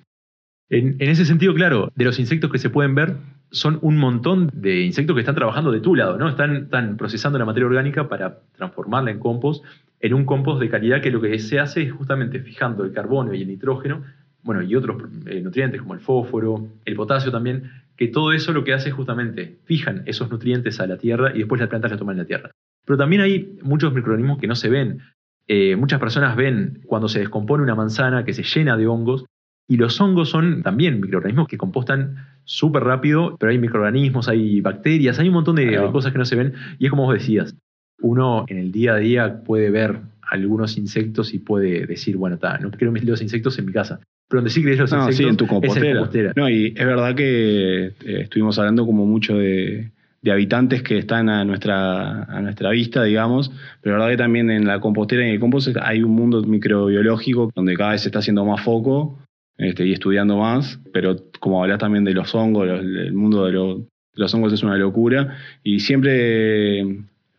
En, 0.68 0.96
ese 1.00 1.24
sentido, 1.24 1.54
claro, 1.54 1.92
de 1.94 2.04
los 2.04 2.18
insectos 2.18 2.50
que 2.52 2.58
se 2.58 2.68
pueden 2.68 2.94
ver, 2.94 3.16
son 3.50 3.78
un 3.82 3.96
montón 3.96 4.50
de 4.52 4.82
insectos 4.82 5.14
que 5.14 5.20
están 5.20 5.34
trabajando 5.34 5.70
de 5.70 5.80
tu 5.80 5.94
lado, 5.94 6.18
¿no? 6.18 6.28
Están, 6.28 6.96
procesando 6.96 7.38
la 7.38 7.44
materia 7.44 7.66
orgánica 7.66 8.08
para 8.08 8.40
transformarla 8.56 9.10
en 9.10 9.18
compost, 9.18 9.64
en 10.00 10.14
un 10.14 10.24
compost 10.24 10.60
de 10.60 10.68
calidad 10.68 11.00
que 11.00 11.10
lo 11.10 11.20
que 11.20 11.38
se 11.38 11.58
hace 11.58 11.82
es 11.82 11.92
justamente 11.92 12.40
fijando 12.40 12.84
el 12.84 12.92
carbono 12.92 13.34
y 13.34 13.42
el 13.42 13.48
nitrógeno, 13.48 14.02
bueno, 14.42 14.62
y 14.62 14.74
otros 14.74 15.02
eh, 15.26 15.40
nutrientes 15.40 15.80
como 15.80 15.94
el 15.94 16.00
fósforo, 16.00 16.68
el 16.84 16.94
potasio 16.94 17.32
también, 17.32 17.70
que 17.96 18.08
todo 18.08 18.32
eso 18.32 18.52
lo 18.52 18.62
que 18.62 18.74
hace 18.74 18.90
es 18.90 18.94
justamente 18.94 19.58
fijan 19.64 20.02
esos 20.06 20.30
nutrientes 20.30 20.78
a 20.80 20.86
la 20.86 20.98
tierra 20.98 21.32
y 21.34 21.38
después 21.38 21.60
las 21.60 21.68
plantas 21.68 21.90
la 21.90 21.96
toman 21.96 22.14
en 22.14 22.18
la 22.18 22.26
tierra. 22.26 22.50
Pero 22.84 22.98
también 22.98 23.22
hay 23.22 23.58
muchos 23.62 23.92
microorganismos 23.92 24.38
que 24.38 24.46
no 24.46 24.54
se 24.54 24.68
ven. 24.68 25.00
Eh, 25.48 25.76
muchas 25.76 25.98
personas 25.98 26.36
ven 26.36 26.82
cuando 26.86 27.08
se 27.08 27.20
descompone 27.20 27.62
una 27.62 27.74
manzana 27.74 28.24
que 28.24 28.32
se 28.32 28.42
llena 28.42 28.76
de 28.76 28.86
hongos 28.86 29.24
y 29.68 29.76
los 29.76 30.00
hongos 30.00 30.28
son 30.28 30.62
también 30.62 31.00
microorganismos 31.00 31.48
que 31.48 31.58
compostan 31.58 32.35
súper 32.46 32.84
rápido, 32.84 33.36
pero 33.38 33.52
hay 33.52 33.58
microorganismos, 33.58 34.28
hay 34.28 34.60
bacterias, 34.62 35.18
hay 35.18 35.28
un 35.28 35.34
montón 35.34 35.56
de, 35.56 35.76
cosas 35.92 36.12
que 36.12 36.18
no 36.18 36.24
se 36.24 36.36
ven. 36.36 36.54
Y 36.78 36.86
es 36.86 36.90
como 36.90 37.04
vos 37.04 37.12
decías, 37.12 37.54
uno 38.00 38.46
en 38.48 38.58
el 38.58 38.72
día 38.72 38.94
a 38.94 38.98
día 38.98 39.42
puede 39.44 39.68
ver 39.70 39.98
algunos 40.22 40.78
insectos 40.78 41.34
y 41.34 41.40
puede 41.40 41.86
decir, 41.86 42.16
bueno, 42.16 42.36
está, 42.36 42.58
no 42.58 42.70
quiero 42.70 42.92
los 42.92 43.20
insectos 43.20 43.58
en 43.58 43.66
mi 43.66 43.72
casa. 43.72 44.00
Pero 44.28 44.40
donde 44.40 44.50
sí 44.50 44.62
crees 44.62 44.78
los 44.78 44.90
insectos 44.90 45.16
sí, 45.16 45.24
en 45.24 45.36
tu 45.36 45.46
compostera. 45.46 46.32
No, 46.34 46.48
y 46.48 46.68
es 46.68 46.86
verdad 46.86 47.14
que 47.14 47.86
eh, 47.86 47.92
estuvimos 48.22 48.58
hablando 48.58 48.86
como 48.86 49.06
mucho 49.06 49.38
de, 49.38 49.90
de 50.22 50.32
habitantes 50.32 50.82
que 50.82 50.98
están 50.98 51.28
a 51.28 51.44
nuestra, 51.44 52.24
a 52.24 52.40
nuestra 52.40 52.70
vista, 52.70 53.04
digamos, 53.04 53.52
pero 53.80 53.98
la 53.98 54.06
verdad 54.06 54.18
que 54.18 54.24
también 54.24 54.50
en 54.50 54.66
la 54.66 54.80
compostera 54.80 55.22
y 55.22 55.28
en 55.28 55.34
el 55.34 55.40
compost 55.40 55.76
hay 55.80 56.02
un 56.02 56.12
mundo 56.12 56.42
microbiológico 56.42 57.50
donde 57.54 57.76
cada 57.76 57.92
vez 57.92 58.02
se 58.02 58.08
está 58.08 58.18
haciendo 58.18 58.44
más 58.44 58.62
foco 58.62 59.18
este, 59.58 59.86
y 59.86 59.92
estudiando 59.92 60.36
más, 60.36 60.78
pero 60.92 61.16
como 61.40 61.62
hablas 61.62 61.78
también 61.78 62.04
de 62.04 62.14
los 62.14 62.34
hongos, 62.34 62.68
el 62.68 63.12
mundo 63.12 63.44
de, 63.44 63.52
los 64.14 64.34
hongos 64.34 64.52
es 64.52 64.62
una 64.62 64.76
locura 64.76 65.36
y 65.62 65.80
siempre 65.80 66.80
eh, 66.80 66.84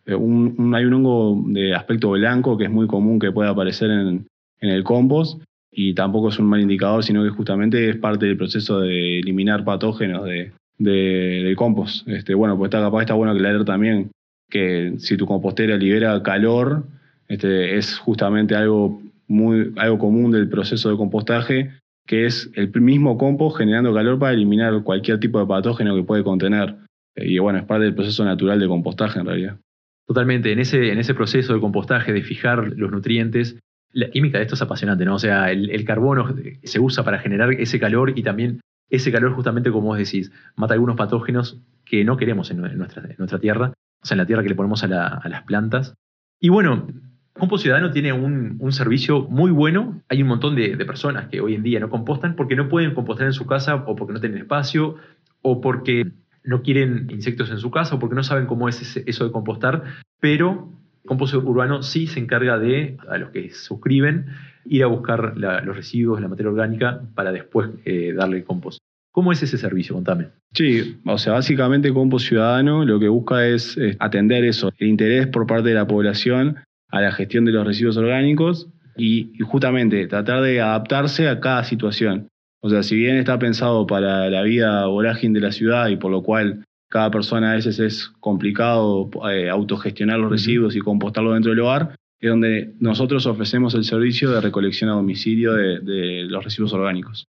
hay 0.05 0.15
un 0.15 0.93
hongo 0.93 1.43
de 1.47 1.75
aspecto 1.75 2.11
blanco 2.11 2.57
que 2.57 2.65
es 2.65 2.71
muy 2.71 2.87
común 2.87 3.19
que 3.19 3.31
pueda 3.31 3.49
aparecer 3.49 3.91
en, 3.91 4.27
en 4.61 4.69
el 4.69 4.83
compost 4.83 5.41
y 5.71 5.93
tampoco 5.93 6.29
es 6.29 6.39
un 6.39 6.47
mal 6.47 6.61
indicador, 6.61 7.03
sino 7.03 7.23
que 7.23 7.29
justamente 7.29 7.89
es 7.89 7.97
parte 7.97 8.25
del 8.25 8.37
proceso 8.37 8.79
de 8.79 9.19
eliminar 9.19 9.63
patógenos 9.63 10.25
de, 10.25 10.51
del 10.79 11.55
compost. 11.55 12.07
Este, 12.07 12.33
bueno, 12.33 12.57
pues 12.57 12.69
está 12.69 12.79
capaz 12.79 13.01
está 13.01 13.13
bueno 13.13 13.33
aclarar 13.33 13.63
también 13.65 14.09
que 14.49 14.93
si 14.97 15.17
tu 15.17 15.25
compostera 15.25 15.77
libera 15.77 16.23
calor, 16.23 16.85
este, 17.27 17.77
es 17.77 17.97
justamente 17.97 18.55
algo 18.55 19.01
muy 19.27 19.73
algo 19.75 19.99
común 19.99 20.31
del 20.31 20.47
proceso 20.49 20.89
de 20.89 20.97
compostaje, 20.97 21.71
que 22.07 22.25
es 22.25 22.49
el 22.55 22.71
mismo 22.81 23.17
compost 23.17 23.57
generando 23.57 23.93
calor 23.93 24.17
para 24.17 24.33
eliminar 24.33 24.81
cualquier 24.83 25.19
tipo 25.19 25.39
de 25.39 25.45
patógeno 25.45 25.95
que 25.95 26.03
puede 26.03 26.23
contener. 26.23 26.75
Y 27.15 27.37
bueno, 27.39 27.59
es 27.59 27.65
parte 27.65 27.85
del 27.85 27.95
proceso 27.95 28.23
natural 28.23 28.59
de 28.59 28.67
compostaje 28.67 29.19
en 29.19 29.25
realidad. 29.25 29.57
Totalmente, 30.07 30.51
en 30.51 30.59
ese, 30.59 30.91
en 30.91 30.99
ese 30.99 31.13
proceso 31.13 31.53
de 31.53 31.59
compostaje, 31.59 32.13
de 32.13 32.21
fijar 32.21 32.73
los 32.75 32.91
nutrientes, 32.91 33.59
la 33.91 34.09
química 34.09 34.37
de 34.37 34.45
esto 34.45 34.55
es 34.55 34.61
apasionante, 34.61 35.03
¿no? 35.05 35.15
O 35.15 35.19
sea, 35.19 35.51
el, 35.51 35.69
el 35.69 35.83
carbono 35.83 36.33
se 36.63 36.79
usa 36.79 37.03
para 37.03 37.19
generar 37.19 37.51
ese 37.53 37.79
calor 37.79 38.17
y 38.17 38.23
también 38.23 38.61
ese 38.89 39.11
calor 39.11 39.33
justamente, 39.33 39.71
como 39.71 39.87
vos 39.87 39.97
decís, 39.97 40.31
mata 40.55 40.73
algunos 40.73 40.95
patógenos 40.95 41.61
que 41.85 42.03
no 42.03 42.17
queremos 42.17 42.51
en 42.51 42.61
nuestra, 42.77 43.03
nuestra 43.17 43.39
tierra, 43.39 43.73
o 44.01 44.05
sea, 44.05 44.15
en 44.15 44.19
la 44.19 44.25
tierra 44.25 44.43
que 44.43 44.49
le 44.49 44.55
ponemos 44.55 44.83
a, 44.83 44.87
las 44.87 45.43
plantas. 45.43 45.95
Y 46.39 46.49
bueno, 46.49 46.87
Compost 47.37 47.63
Ciudadano 47.63 47.91
tiene 47.91 48.13
un, 48.13 48.71
servicio 48.71 49.23
muy 49.23 49.51
bueno. 49.51 50.01
Hay 50.09 50.21
un 50.21 50.27
montón 50.27 50.55
de, 50.55 50.75
personas 50.85 51.27
que 51.27 51.41
hoy 51.41 51.55
en 51.55 51.63
día 51.63 51.79
no 51.79 51.89
compostan 51.89 52.35
porque 52.35 52.55
no 52.55 52.69
pueden 52.69 52.93
compostar 52.93 53.27
en 53.27 53.33
su 53.33 53.45
casa 53.45 53.75
o 53.75 53.95
porque 53.95 54.13
no 54.13 54.19
tienen 54.19 54.39
espacio 54.39 54.95
o 55.41 55.61
porque 55.61 56.11
no 56.43 56.61
quieren 56.61 57.07
insectos 57.11 57.51
en 57.51 57.59
su 57.59 57.71
casa 57.71 57.95
o 57.95 57.99
porque 57.99 58.15
no 58.15 58.23
saben 58.23 58.45
cómo 58.45 58.69
es 58.69 58.97
eso 59.05 59.25
de 59.25 59.31
compostar. 59.31 59.83
Pero 60.19 60.71
Compost 61.05 61.35
Urbano 61.35 61.83
sí 61.83 62.07
se 62.07 62.19
encarga 62.19 62.59
de, 62.59 62.97
a 63.09 63.17
los 63.17 63.29
que 63.29 63.49
suscriben, 63.51 64.27
ir 64.65 64.83
a 64.83 64.87
buscar 64.87 65.37
los 65.37 65.75
residuos, 65.75 66.21
la 66.21 66.27
materia 66.27 66.51
orgánica, 66.51 67.01
para 67.15 67.31
después 67.31 67.69
eh, 67.85 68.13
darle 68.13 68.43
compost. 68.43 68.79
¿Cómo 69.11 69.31
es 69.31 69.41
ese 69.41 69.57
servicio? 69.57 69.95
Contame. 69.95 70.27
Sí, 70.53 70.99
o 71.05 71.17
sea, 71.17 71.33
básicamente 71.33 71.91
Compost 71.91 72.27
Ciudadano 72.27 72.85
lo 72.85 72.99
que 72.99 73.07
busca 73.07 73.47
es, 73.47 73.77
atender 73.99 74.43
eso, 74.43 74.71
el 74.77 74.87
interés 74.87 75.27
por 75.27 75.47
parte 75.47 75.69
de 75.69 75.75
la 75.75 75.87
población 75.87 76.57
a 76.89 77.01
la 77.01 77.11
gestión 77.11 77.45
de 77.45 77.51
los 77.51 77.65
residuos 77.65 77.97
orgánicos 77.97 78.69
y, 78.97 79.31
justamente 79.43 80.07
tratar 80.07 80.41
de 80.41 80.61
adaptarse 80.61 81.27
a 81.27 81.39
cada 81.39 81.63
situación. 81.63 82.27
O 82.61 82.69
sea, 82.69 82.83
si 82.83 82.95
bien 82.95 83.17
está 83.17 83.37
pensado 83.37 83.85
para 83.85 84.29
la 84.29 84.41
vida 84.41 84.87
vorágine 84.87 85.39
de 85.39 85.45
la 85.45 85.51
ciudad 85.51 85.87
y 85.89 85.97
por 85.97 86.11
lo 86.11 86.23
cual 86.23 86.65
cada 86.89 87.11
persona 87.11 87.51
a 87.51 87.55
veces 87.55 87.79
es 87.79 88.09
complicado 88.19 89.09
eh, 89.29 89.49
autogestionar 89.49 90.19
los 90.19 90.31
residuos 90.31 90.75
y 90.75 90.79
compostarlos 90.79 91.33
dentro 91.33 91.51
del 91.51 91.59
hogar, 91.59 91.95
es 92.19 92.29
donde 92.29 92.73
nosotros 92.79 93.25
ofrecemos 93.27 93.75
el 93.75 93.83
servicio 93.83 94.31
de 94.31 94.41
recolección 94.41 94.89
a 94.89 94.93
domicilio 94.93 95.53
de, 95.53 96.23
los 96.23 96.43
residuos 96.43 96.73
orgánicos. 96.73 97.27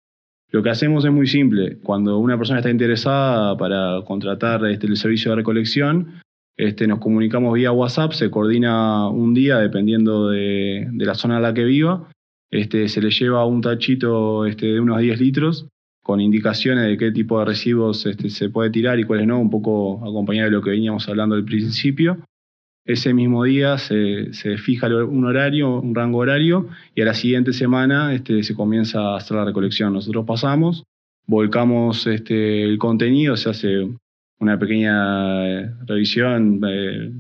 Lo 0.50 0.62
que 0.62 0.70
hacemos 0.70 1.04
es 1.04 1.12
muy 1.12 1.26
simple. 1.26 1.78
Cuando 1.82 2.18
una 2.18 2.38
persona 2.38 2.60
está 2.60 2.70
interesada 2.70 3.56
para 3.58 4.00
contratar 4.06 4.64
este, 4.66 4.86
el 4.86 4.96
servicio 4.96 5.32
de 5.32 5.36
recolección, 5.36 6.22
este, 6.58 6.88
nos 6.88 6.98
comunicamos 6.98 7.54
vía 7.54 7.70
WhatsApp, 7.70 8.12
se 8.12 8.30
coordina 8.30 9.08
un 9.08 9.32
día 9.32 9.58
dependiendo 9.58 10.28
de, 10.30 10.88
la 10.92 11.14
zona 11.14 11.36
en 11.36 11.42
la 11.42 11.54
que 11.54 11.62
viva. 11.62 12.10
Este, 12.50 12.88
se 12.88 13.00
le 13.00 13.10
lleva 13.10 13.46
un 13.46 13.60
tachito 13.60 14.44
este, 14.44 14.66
de 14.66 14.80
unos 14.80 14.98
10 14.98 15.20
litros 15.20 15.68
con 16.02 16.20
indicaciones 16.20 16.86
de 16.86 16.96
qué 16.96 17.12
tipo 17.12 17.38
de 17.38 17.44
residuos 17.44 18.04
este, 18.06 18.28
se 18.30 18.48
puede 18.48 18.70
tirar 18.70 18.98
y 18.98 19.04
cuáles 19.04 19.26
no, 19.26 19.38
un 19.38 19.50
poco 19.50 19.98
acompañado 19.98 20.46
de 20.46 20.56
lo 20.56 20.62
que 20.62 20.70
veníamos 20.70 21.08
hablando 21.08 21.36
al 21.36 21.44
principio. 21.44 22.18
Ese 22.84 23.14
mismo 23.14 23.44
día 23.44 23.78
se, 23.78 24.32
fija 24.56 24.88
un 24.88 25.26
horario, 25.26 25.78
un 25.78 25.94
rango 25.94 26.18
horario, 26.18 26.68
y 26.94 27.02
a 27.02 27.04
la 27.04 27.14
siguiente 27.14 27.52
semana 27.52 28.14
este, 28.14 28.42
se 28.42 28.54
comienza 28.54 29.12
a 29.12 29.18
hacer 29.18 29.36
la 29.36 29.44
recolección. 29.44 29.92
Nosotros 29.92 30.24
pasamos, 30.26 30.82
volcamos 31.26 32.06
este, 32.08 32.64
el 32.64 32.78
contenido, 32.78 33.36
se 33.36 33.50
hace 33.50 33.88
una 34.40 34.58
pequeña 34.58 35.48
eh, 35.48 35.70
revisión 35.86 36.60
eh, 36.68 37.12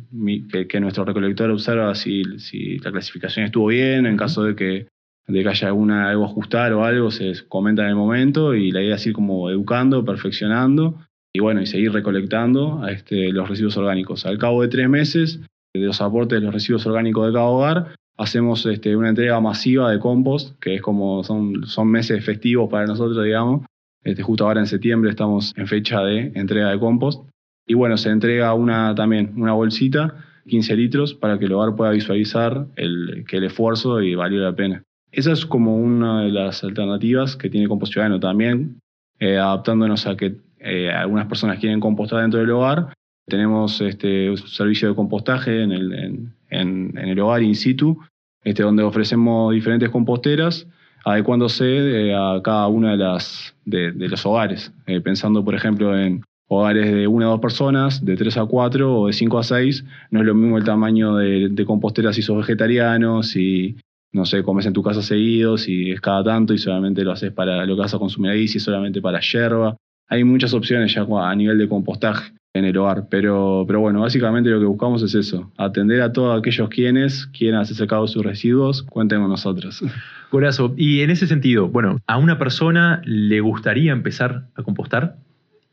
que, 0.68 0.80
nuestro 0.80 1.04
recolector 1.04 1.50
observa 1.50 1.94
si, 1.94 2.22
si 2.38 2.78
la 2.78 2.92
clasificación 2.92 3.46
estuvo 3.46 3.66
bien, 3.66 4.06
en 4.06 4.16
caso 4.16 4.44
de 4.44 4.54
que 4.54 4.86
de 5.28 5.42
que 5.42 5.48
haya 5.48 5.68
alguna, 5.68 6.08
algo 6.08 6.24
ajustar 6.24 6.72
o 6.72 6.84
algo, 6.84 7.10
se 7.10 7.34
comenta 7.48 7.82
en 7.82 7.90
el 7.90 7.96
momento 7.96 8.54
y 8.54 8.70
la 8.70 8.82
idea 8.82 8.96
es 8.96 9.06
ir 9.06 9.12
como 9.12 9.50
educando, 9.50 10.04
perfeccionando 10.04 10.98
y 11.34 11.40
bueno, 11.40 11.60
y 11.60 11.66
seguir 11.66 11.92
recolectando 11.92 12.86
este, 12.88 13.30
los 13.30 13.48
residuos 13.48 13.76
orgánicos. 13.76 14.24
Al 14.24 14.38
cabo 14.38 14.62
de 14.62 14.68
tres 14.68 14.88
meses 14.88 15.40
de 15.74 15.80
los 15.80 16.00
aportes 16.00 16.40
de 16.40 16.44
los 16.44 16.54
residuos 16.54 16.86
orgánicos 16.86 17.26
de 17.26 17.32
cada 17.34 17.44
hogar, 17.44 17.94
hacemos 18.16 18.64
este, 18.66 18.96
una 18.96 19.10
entrega 19.10 19.38
masiva 19.38 19.90
de 19.90 19.98
compost, 19.98 20.58
que 20.60 20.76
es 20.76 20.82
como 20.82 21.22
son, 21.22 21.66
son 21.66 21.88
meses 21.88 22.24
festivos 22.24 22.70
para 22.70 22.86
nosotros, 22.86 23.22
digamos. 23.22 23.66
Este, 24.04 24.22
justo 24.22 24.46
ahora 24.46 24.60
en 24.60 24.66
septiembre 24.66 25.10
estamos 25.10 25.52
en 25.56 25.66
fecha 25.66 26.02
de 26.02 26.32
entrega 26.34 26.70
de 26.70 26.78
compost. 26.78 27.28
Y 27.66 27.74
bueno, 27.74 27.96
se 27.96 28.10
entrega 28.10 28.54
una, 28.54 28.94
también 28.94 29.32
una 29.36 29.52
bolsita, 29.52 30.14
15 30.46 30.76
litros, 30.76 31.14
para 31.14 31.38
que 31.38 31.44
el 31.44 31.52
hogar 31.52 31.76
pueda 31.76 31.90
visualizar 31.90 32.66
el, 32.76 33.24
que 33.28 33.36
el 33.36 33.44
esfuerzo 33.44 34.00
y 34.00 34.14
valió 34.14 34.40
la 34.40 34.54
pena. 34.54 34.82
Esa 35.12 35.32
es 35.32 35.44
como 35.46 35.76
una 35.76 36.22
de 36.22 36.30
las 36.30 36.64
alternativas 36.64 37.36
que 37.36 37.50
tiene 37.50 37.68
Compost 37.68 37.92
Ciudadano 37.92 38.20
también, 38.20 38.80
eh, 39.18 39.36
adaptándonos 39.36 40.06
a 40.06 40.16
que 40.16 40.36
eh, 40.60 40.90
algunas 40.90 41.26
personas 41.26 41.58
quieren 41.58 41.80
compostar 41.80 42.22
dentro 42.22 42.40
del 42.40 42.50
hogar. 42.50 42.94
Tenemos 43.26 43.80
este, 43.80 44.34
servicio 44.36 44.88
de 44.88 44.94
compostaje 44.94 45.62
en 45.62 45.72
el, 45.72 46.30
en, 46.50 46.96
el 46.96 47.20
hogar 47.20 47.42
in 47.42 47.54
situ, 47.54 47.98
este, 48.44 48.62
donde 48.62 48.82
ofrecemos 48.82 49.52
diferentes 49.52 49.90
composteras 49.90 50.66
adecuándose 51.04 52.08
eh, 52.08 52.14
a 52.14 52.40
cada 52.42 52.68
una 52.68 52.92
de, 52.92 52.96
las, 52.98 53.54
de, 53.64 53.92
los 53.92 54.24
hogares, 54.26 54.72
pensando 55.02 55.44
por 55.44 55.54
ejemplo 55.54 55.98
en 55.98 56.22
hogares 56.48 56.92
de 56.92 57.06
una 57.06 57.26
a 57.26 57.30
dos 57.30 57.40
personas, 57.40 58.04
de 58.04 58.16
tres 58.16 58.36
a 58.36 58.44
cuatro 58.46 59.00
o 59.00 59.06
de 59.06 59.12
cinco 59.12 59.38
a 59.38 59.42
seis, 59.42 59.84
no 60.10 60.20
es 60.20 60.26
lo 60.26 60.34
mismo 60.34 60.58
el 60.58 60.64
tamaño 60.64 61.16
de, 61.16 61.48
de 61.50 61.64
composteras 61.64 62.16
si 62.16 62.22
sos 62.22 62.38
vegetariano, 62.38 63.22
si, 63.22 63.76
no 64.12 64.24
sé, 64.24 64.42
comes 64.42 64.66
en 64.66 64.72
tu 64.72 64.82
casa 64.82 65.02
seguido, 65.02 65.58
si 65.58 65.90
es 65.90 66.00
cada 66.00 66.24
tanto 66.24 66.54
y 66.54 66.58
solamente 66.58 67.04
lo 67.04 67.12
haces 67.12 67.32
para 67.32 67.66
lo 67.66 67.74
que 67.74 67.82
vas 67.82 67.94
a 67.94 67.98
consumir 67.98 68.30
ahí, 68.30 68.48
si 68.48 68.58
es 68.58 68.64
solamente 68.64 69.02
para 69.02 69.20
yerba. 69.20 69.76
Hay 70.08 70.24
muchas 70.24 70.54
opciones 70.54 70.94
ya 70.94 71.06
a 71.08 71.34
nivel 71.34 71.58
de 71.58 71.68
compostaje 71.68 72.32
en 72.54 72.64
el 72.64 72.76
hogar, 72.76 73.06
pero, 73.10 73.64
pero 73.66 73.80
bueno, 73.80 74.00
básicamente 74.00 74.50
lo 74.50 74.58
que 74.58 74.66
buscamos 74.66 75.02
es 75.02 75.14
eso, 75.14 75.52
atender 75.56 76.00
a 76.02 76.12
todos 76.12 76.38
aquellos 76.38 76.68
quienes 76.68 77.26
quieran 77.26 77.60
hacerse 77.60 77.86
cargo 77.86 78.06
de 78.06 78.12
sus 78.12 78.24
residuos, 78.24 78.82
cuenten 78.82 79.20
con 79.20 79.30
nosotros. 79.30 79.82
Corazo, 80.30 80.74
y 80.76 81.00
en 81.00 81.10
ese 81.10 81.26
sentido, 81.26 81.68
bueno, 81.68 81.98
a 82.06 82.18
una 82.18 82.38
persona 82.38 83.00
le 83.04 83.40
gustaría 83.40 83.92
empezar 83.92 84.48
a 84.54 84.62
compostar 84.62 85.16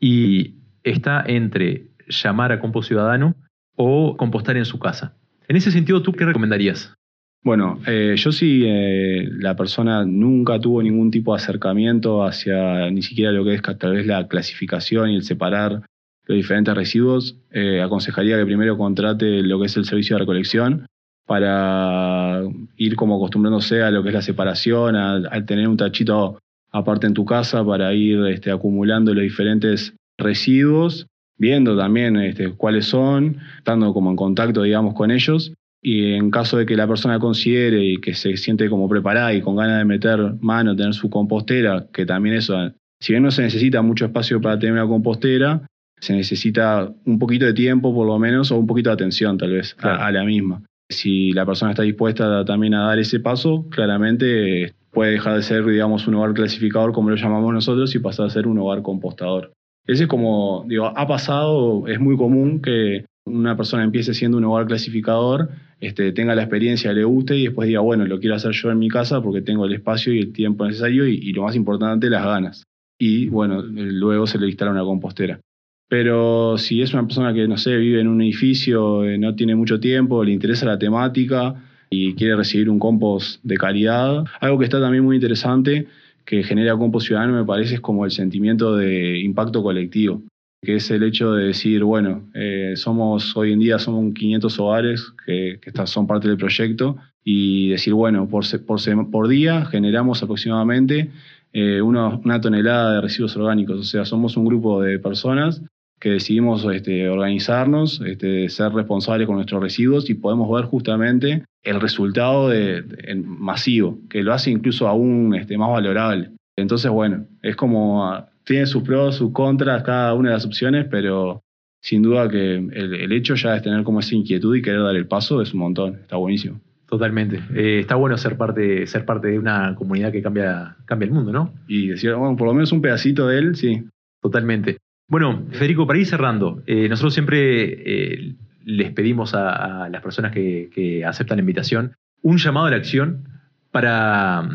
y 0.00 0.54
está 0.82 1.22
entre 1.26 1.88
llamar 2.08 2.52
a 2.52 2.60
Compost 2.60 2.88
Ciudadano 2.88 3.34
o 3.74 4.16
compostar 4.16 4.56
en 4.56 4.64
su 4.64 4.78
casa. 4.78 5.14
En 5.48 5.56
ese 5.56 5.70
sentido, 5.70 6.02
¿tú 6.02 6.12
qué 6.12 6.24
recomendarías? 6.24 6.94
Bueno, 7.42 7.78
eh, 7.86 8.14
yo 8.16 8.32
sí, 8.32 8.64
eh, 8.66 9.28
la 9.30 9.54
persona 9.54 10.04
nunca 10.04 10.58
tuvo 10.58 10.82
ningún 10.82 11.10
tipo 11.10 11.32
de 11.32 11.42
acercamiento 11.42 12.24
hacia 12.24 12.90
ni 12.90 13.02
siquiera 13.02 13.30
lo 13.30 13.44
que 13.44 13.54
es 13.54 13.62
tal 13.62 13.92
vez 13.92 14.06
la 14.06 14.26
clasificación 14.26 15.10
y 15.10 15.16
el 15.16 15.22
separar 15.22 15.82
los 16.26 16.36
diferentes 16.36 16.74
residuos, 16.74 17.36
eh, 17.50 17.80
aconsejaría 17.80 18.36
que 18.36 18.46
primero 18.46 18.76
contrate 18.76 19.42
lo 19.42 19.60
que 19.60 19.66
es 19.66 19.76
el 19.76 19.84
servicio 19.84 20.16
de 20.16 20.20
recolección 20.20 20.86
para 21.26 22.42
ir 22.76 22.94
como 22.94 23.16
acostumbrándose 23.16 23.82
a 23.82 23.90
lo 23.90 24.02
que 24.02 24.10
es 24.10 24.14
la 24.14 24.22
separación, 24.22 24.94
al 24.94 25.46
tener 25.46 25.66
un 25.68 25.76
tachito 25.76 26.38
aparte 26.72 27.06
en 27.06 27.14
tu 27.14 27.24
casa 27.24 27.64
para 27.64 27.92
ir 27.94 28.24
este, 28.26 28.50
acumulando 28.50 29.14
los 29.14 29.22
diferentes 29.22 29.94
residuos, 30.18 31.06
viendo 31.38 31.76
también 31.76 32.16
este, 32.16 32.50
cuáles 32.52 32.86
son, 32.86 33.38
estando 33.58 33.92
como 33.92 34.10
en 34.10 34.16
contacto, 34.16 34.62
digamos, 34.62 34.94
con 34.94 35.10
ellos. 35.10 35.52
Y 35.82 36.14
en 36.14 36.30
caso 36.30 36.56
de 36.58 36.66
que 36.66 36.76
la 36.76 36.88
persona 36.88 37.18
considere 37.18 37.84
y 37.84 37.96
que 37.98 38.14
se 38.14 38.36
siente 38.36 38.68
como 38.68 38.88
preparada 38.88 39.32
y 39.34 39.40
con 39.40 39.56
ganas 39.56 39.78
de 39.78 39.84
meter 39.84 40.34
mano, 40.40 40.74
tener 40.74 40.94
su 40.94 41.10
compostera, 41.10 41.86
que 41.92 42.06
también 42.06 42.36
eso, 42.36 42.72
si 43.00 43.12
bien 43.12 43.22
no 43.22 43.30
se 43.30 43.42
necesita 43.42 43.82
mucho 43.82 44.06
espacio 44.06 44.40
para 44.40 44.58
tener 44.58 44.74
una 44.74 44.88
compostera, 44.88 45.66
se 45.98 46.14
necesita 46.14 46.92
un 47.04 47.18
poquito 47.18 47.46
de 47.46 47.54
tiempo 47.54 47.94
por 47.94 48.06
lo 48.06 48.18
menos 48.18 48.50
o 48.50 48.56
un 48.56 48.66
poquito 48.66 48.90
de 48.90 48.94
atención 48.94 49.38
tal 49.38 49.52
vez 49.52 49.76
a, 49.80 50.10
la 50.10 50.24
misma. 50.24 50.62
Si 50.88 51.32
la 51.32 51.44
persona 51.44 51.72
está 51.72 51.82
dispuesta 51.82 52.44
también 52.44 52.74
a 52.74 52.86
dar 52.86 52.98
ese 52.98 53.20
paso, 53.20 53.66
claramente 53.70 54.74
puede 54.92 55.12
dejar 55.12 55.36
de 55.36 55.42
ser, 55.42 55.64
digamos, 55.64 56.06
un 56.06 56.14
hogar 56.14 56.32
clasificador 56.32 56.92
como 56.92 57.10
lo 57.10 57.16
llamamos 57.16 57.52
nosotros 57.52 57.94
y 57.94 57.98
pasar 57.98 58.26
a 58.26 58.30
ser 58.30 58.46
un 58.46 58.58
hogar 58.58 58.82
compostador. 58.82 59.52
Ese 59.86 60.04
es 60.04 60.08
como, 60.08 60.64
digo, 60.68 60.86
ha 60.86 61.06
pasado, 61.06 61.86
es 61.86 62.00
muy 62.00 62.16
común 62.16 62.60
que 62.60 63.04
una 63.26 63.56
persona 63.56 63.84
empiece 63.84 64.14
siendo 64.14 64.38
un 64.38 64.44
hogar 64.44 64.66
clasificador, 64.66 65.50
este, 65.80 66.12
tenga 66.12 66.34
la 66.34 66.42
experiencia, 66.42 66.92
le 66.92 67.04
guste 67.04 67.36
y 67.36 67.44
después 67.44 67.68
diga, 67.68 67.80
bueno, 67.80 68.06
lo 68.06 68.18
quiero 68.18 68.36
hacer 68.36 68.52
yo 68.52 68.70
en 68.70 68.78
mi 68.78 68.88
casa 68.88 69.20
porque 69.20 69.42
tengo 69.42 69.66
el 69.66 69.74
espacio 69.74 70.12
y 70.12 70.20
el 70.20 70.32
tiempo 70.32 70.64
necesario 70.64 71.06
y, 71.06 71.32
lo 71.32 71.42
más 71.42 71.56
importante, 71.56 72.08
las 72.08 72.24
ganas. 72.24 72.64
Y 72.98 73.28
bueno, 73.28 73.62
luego 73.62 74.26
se 74.26 74.38
le 74.38 74.46
instala 74.46 74.70
una 74.70 74.84
compostera. 74.84 75.40
Pero 75.88 76.58
si 76.58 76.82
es 76.82 76.92
una 76.92 77.04
persona 77.06 77.32
que, 77.32 77.46
no 77.46 77.56
sé, 77.56 77.76
vive 77.76 78.00
en 78.00 78.08
un 78.08 78.20
edificio, 78.22 79.04
eh, 79.04 79.18
no 79.18 79.34
tiene 79.34 79.54
mucho 79.54 79.78
tiempo, 79.78 80.24
le 80.24 80.32
interesa 80.32 80.66
la 80.66 80.78
temática 80.78 81.54
y 81.90 82.14
quiere 82.14 82.36
recibir 82.36 82.68
un 82.68 82.78
compost 82.78 83.40
de 83.44 83.56
calidad, 83.56 84.24
algo 84.40 84.58
que 84.58 84.64
está 84.64 84.80
también 84.80 85.04
muy 85.04 85.16
interesante 85.16 85.86
que 86.24 86.42
genera 86.42 86.76
compost 86.76 87.06
ciudadano 87.06 87.34
me 87.34 87.44
parece 87.44 87.74
es 87.74 87.80
como 87.80 88.04
el 88.04 88.10
sentimiento 88.10 88.74
de 88.74 89.20
impacto 89.20 89.62
colectivo 89.62 90.22
que 90.66 90.76
es 90.76 90.90
el 90.90 91.04
hecho 91.04 91.32
de 91.32 91.46
decir, 91.46 91.84
bueno, 91.84 92.28
eh, 92.34 92.72
somos 92.76 93.36
hoy 93.36 93.52
en 93.52 93.60
día 93.60 93.78
somos 93.78 94.12
500 94.12 94.58
hogares 94.58 95.12
que, 95.24 95.60
son 95.84 96.06
parte 96.08 96.28
del 96.28 96.36
proyecto 96.36 96.96
y 97.22 97.70
decir, 97.70 97.94
bueno, 97.94 98.28
por, 98.28 98.44
por, 98.66 99.10
por 99.10 99.28
día 99.28 99.64
generamos 99.66 100.22
aproximadamente 100.22 101.10
eh, 101.52 101.80
una, 101.80 102.20
tonelada 102.40 102.94
de 102.94 103.00
residuos 103.00 103.36
orgánicos, 103.36 103.78
o 103.78 103.84
sea, 103.84 104.04
somos 104.04 104.36
un 104.36 104.44
grupo 104.44 104.82
de 104.82 104.98
personas 104.98 105.62
que 105.98 106.10
decidimos 106.10 106.64
este, 106.72 107.08
organizarnos, 107.08 108.00
este, 108.04 108.48
ser 108.48 108.72
responsables 108.72 109.26
con 109.26 109.36
nuestros 109.36 109.62
residuos 109.62 110.10
y 110.10 110.14
podemos 110.14 110.50
ver 110.50 110.66
justamente 110.66 111.44
el 111.62 111.80
resultado 111.80 112.48
de, 112.48 112.84
masivo, 113.24 113.98
que 114.10 114.22
lo 114.22 114.32
hace 114.32 114.50
incluso 114.50 114.86
aún 114.88 115.34
este, 115.34 115.56
más 115.56 115.70
valorable. 115.70 116.30
Entonces, 116.56 116.90
bueno, 116.90 117.26
es 117.42 117.56
como 117.56 118.26
tiene 118.44 118.66
sus 118.66 118.82
pros, 118.82 119.16
sus 119.16 119.32
contras, 119.32 119.82
cada 119.82 120.14
una 120.14 120.30
de 120.30 120.34
las 120.36 120.46
opciones, 120.46 120.86
pero 120.90 121.42
sin 121.82 122.02
duda 122.02 122.28
que 122.28 122.56
el, 122.56 123.12
hecho 123.12 123.34
ya 123.34 123.54
de 123.54 123.60
tener 123.60 123.82
como 123.82 124.00
esa 124.00 124.14
inquietud 124.14 124.56
y 124.56 124.62
querer 124.62 124.82
dar 124.82 124.96
el 124.96 125.06
paso 125.06 125.42
es 125.42 125.52
un 125.52 125.60
montón, 125.60 125.94
está 125.96 126.16
buenísimo. 126.16 126.60
Totalmente. 126.88 127.42
Eh, 127.54 127.80
está 127.80 127.96
bueno 127.96 128.16
ser 128.16 128.36
parte, 128.36 128.86
ser 128.86 129.04
parte 129.04 129.28
de 129.28 129.38
una 129.38 129.74
comunidad 129.74 130.12
que 130.12 130.22
cambia, 130.22 130.76
cambia 130.84 131.06
el 131.06 131.12
mundo, 131.12 131.32
¿no? 131.32 131.52
Y 131.66 131.88
decir, 131.88 132.14
bueno, 132.14 132.36
por 132.36 132.46
lo 132.46 132.54
menos 132.54 132.70
un 132.70 132.80
pedacito 132.80 133.26
de 133.26 133.38
él, 133.38 133.56
sí. 133.56 133.84
Totalmente. 134.22 134.78
Bueno, 135.08 135.44
Federico, 135.52 135.86
para 135.86 135.98
ir 135.98 136.06
cerrando, 136.06 136.62
eh, 136.66 136.88
nosotros 136.88 137.14
siempre 137.14 138.14
eh, 138.24 138.34
les 138.64 138.90
pedimos 138.92 139.34
a, 139.34 139.88
las 139.88 140.02
personas 140.02 140.32
que, 140.32 141.04
aceptan 141.06 141.36
la 141.36 141.42
invitación 141.42 141.92
un 142.22 142.38
llamado 142.38 142.66
a 142.66 142.70
la 142.70 142.76
acción 142.76 143.28
para, 143.70 144.48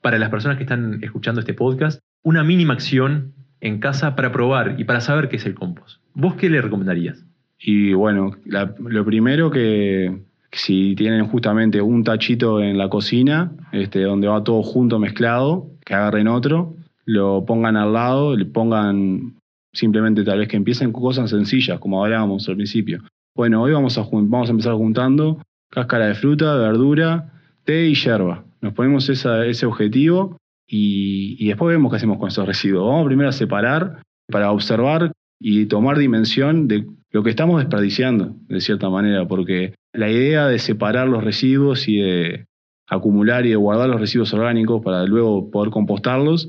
para 0.00 0.18
las 0.18 0.30
personas 0.30 0.56
que 0.56 0.64
están 0.64 0.98
escuchando 1.02 1.40
este 1.40 1.54
podcast 1.54 2.00
una 2.22 2.42
mínima 2.42 2.74
acción 2.74 3.32
en 3.60 3.78
casa 3.78 4.16
para 4.16 4.32
probar 4.32 4.76
y 4.78 4.84
para 4.84 5.00
saber 5.00 5.28
qué 5.28 5.36
es 5.36 5.46
el 5.46 5.54
compost. 5.54 6.00
¿Vos 6.14 6.34
qué 6.34 6.50
le 6.50 6.60
recomendarías? 6.60 7.24
Y 7.60 7.92
bueno, 7.92 8.32
lo 8.44 9.04
primero 9.04 9.50
que 9.50 10.20
si 10.50 10.94
tienen 10.96 11.26
justamente 11.26 11.80
un 11.80 12.02
tachito 12.02 12.60
en 12.60 12.76
la 12.76 12.88
cocina, 12.88 13.52
este, 13.70 14.02
donde 14.02 14.26
va 14.26 14.42
todo 14.42 14.62
junto 14.62 14.98
mezclado, 14.98 15.68
que 15.84 15.94
agarren 15.94 16.28
otro, 16.28 16.74
lo 17.04 17.44
pongan 17.46 17.76
al 17.76 17.92
lado, 17.92 18.36
le 18.36 18.44
pongan 18.44 19.34
simplemente 19.72 20.24
tal 20.24 20.38
vez 20.38 20.48
que 20.48 20.56
empiecen 20.56 20.92
con 20.92 21.02
cosas 21.02 21.30
sencillas, 21.30 21.78
como 21.78 22.04
hablábamos 22.04 22.48
al 22.48 22.56
principio. 22.56 23.02
Bueno, 23.34 23.62
hoy 23.62 23.72
vamos 23.72 23.96
a, 23.98 24.02
vamos 24.02 24.48
a 24.48 24.52
empezar 24.52 24.74
juntando 24.74 25.42
cáscara 25.70 26.06
de 26.06 26.14
fruta, 26.14 26.54
verdura, 26.56 27.32
té 27.64 27.86
y 27.86 27.94
yerba. 27.94 28.44
Nos 28.60 28.74
ponemos 28.74 29.08
ese 29.08 29.66
objetivo 29.66 30.36
y, 30.68 31.46
después 31.46 31.74
vemos 31.74 31.90
qué 31.90 31.96
hacemos 31.96 32.18
con 32.18 32.28
esos 32.28 32.46
residuos. 32.46 32.86
Vamos 32.86 33.06
primero 33.06 33.30
a 33.30 33.32
separar 33.32 34.02
para 34.30 34.52
observar 34.52 35.12
y 35.40 35.66
tomar 35.66 35.98
dimensión 35.98 36.68
de 36.68 36.86
lo 37.10 37.22
que 37.22 37.30
estamos 37.30 37.58
desperdiciando, 37.58 38.34
de 38.48 38.60
cierta 38.60 38.88
manera, 38.88 39.26
porque 39.26 39.74
la 39.92 40.10
idea 40.10 40.46
de 40.46 40.58
separar 40.58 41.08
los 41.08 41.24
residuos 41.24 41.88
y 41.88 42.00
de 42.00 42.46
acumular 42.86 43.46
y 43.46 43.50
de 43.50 43.56
guardar 43.56 43.88
los 43.88 44.00
residuos 44.00 44.32
orgánicos 44.34 44.82
para 44.82 45.04
luego 45.04 45.50
poder 45.50 45.70
compostarlos 45.70 46.48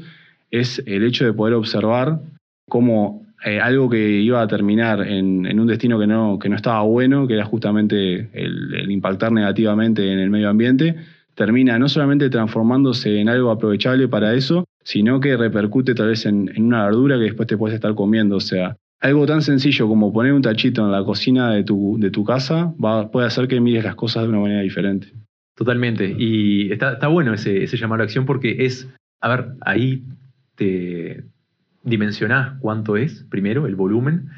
es 0.52 0.84
el 0.86 1.04
hecho 1.04 1.26
de 1.26 1.34
poder 1.34 1.56
observar 1.56 2.22
cómo 2.68 3.26
eh, 3.46 3.60
algo 3.60 3.90
que 3.90 4.22
iba 4.22 4.42
a 4.42 4.48
terminar 4.48 5.06
en, 5.08 5.60
un 5.60 5.68
destino 5.68 6.00
que 6.00 6.08
no, 6.08 6.40
que 6.40 6.50
no 6.50 6.56
estaba 6.56 6.82
bueno, 6.84 7.28
que 7.28 7.36
era 7.36 7.46
justamente 7.46 8.30
el 8.34 8.90
impactar 8.92 9.32
negativamente 9.32 10.12
en 10.12 10.20
el 10.20 10.30
medio 10.30 10.50
ambiente, 10.50 10.96
termina 11.36 11.80
no 11.80 11.90
solamente 11.90 12.30
transformándose 12.30 13.20
en 13.20 13.30
algo 13.30 13.52
aprovechable 13.52 14.08
para 14.08 14.34
eso, 14.34 14.66
sino 14.84 15.20
que 15.20 15.38
repercute 15.38 15.96
tal 15.96 16.08
vez 16.08 16.26
en, 16.26 16.52
una 16.58 16.86
verdura 16.86 17.18
que 17.18 17.24
después 17.24 17.48
te 17.48 17.58
puedes 17.58 17.76
estar 17.76 17.96
comiendo. 17.96 18.38
O 18.38 18.42
sea, 18.42 18.78
algo 19.00 19.26
tan 19.26 19.42
sencillo 19.42 19.88
como 19.88 20.14
poner 20.14 20.34
un 20.34 20.42
tachito 20.42 20.86
en 20.86 20.92
la 20.92 21.04
cocina 21.04 21.52
de 21.52 21.64
tu, 21.64 21.98
de 22.00 22.12
tu 22.12 22.24
casa 22.24 22.74
va, 22.84 23.10
puede 23.10 23.28
hacer 23.28 23.48
que 23.48 23.60
mires 23.60 23.84
las 23.84 23.96
cosas 23.96 24.24
de 24.24 24.30
una 24.30 24.40
manera 24.40 24.62
diferente. 24.62 25.08
Totalmente. 25.56 26.16
Y 26.18 26.72
está, 26.72 26.94
está 26.94 27.08
bueno 27.08 27.34
ese, 27.34 27.64
ese 27.64 27.78
llamado 27.78 28.02
a 28.02 28.06
acción 28.06 28.26
porque 28.26 28.66
es, 28.66 28.90
a 29.22 29.30
ver, 29.30 29.54
ahí 29.62 30.04
te 30.56 31.26
dimensionás 31.84 32.58
cuánto 32.60 32.98
es, 32.98 33.26
primero, 33.30 33.68
el 33.68 33.76
volumen. 33.76 34.30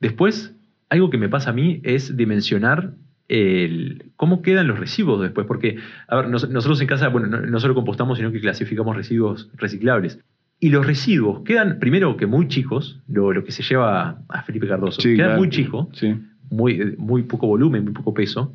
Después, 0.00 0.54
algo 0.88 1.10
que 1.10 1.18
me 1.18 1.28
pasa 1.28 1.50
a 1.50 1.52
mí 1.52 1.80
es 1.84 2.16
dimensionar 2.16 2.94
cómo 4.16 4.42
quedan 4.42 4.68
los 4.68 4.78
residuos 4.78 5.22
después. 5.22 5.46
Porque, 5.46 5.78
a 6.08 6.16
ver, 6.16 6.28
nosotros 6.28 6.80
en 6.80 6.86
casa, 6.86 7.08
bueno, 7.08 7.28
no, 7.28 7.60
solo 7.60 7.74
compostamos, 7.74 8.18
sino 8.18 8.30
que 8.30 8.40
clasificamos 8.40 8.96
residuos 8.96 9.50
reciclables. 9.54 10.18
Y 10.60 10.68
los 10.68 10.86
residuos 10.86 11.42
quedan, 11.44 11.78
primero 11.80 12.16
que 12.16 12.26
muy 12.26 12.46
chicos, 12.48 13.00
lo, 13.08 13.32
que 13.42 13.52
se 13.52 13.62
lleva 13.62 14.22
a 14.28 14.42
Felipe 14.42 14.68
Cardoso, 14.68 15.02
queda 15.02 15.36
muy 15.36 15.48
chico, 15.48 15.88
muy, 16.50 16.94
muy 16.98 17.22
poco 17.22 17.46
volumen, 17.46 17.84
muy 17.84 17.92
poco 17.92 18.14
peso. 18.14 18.52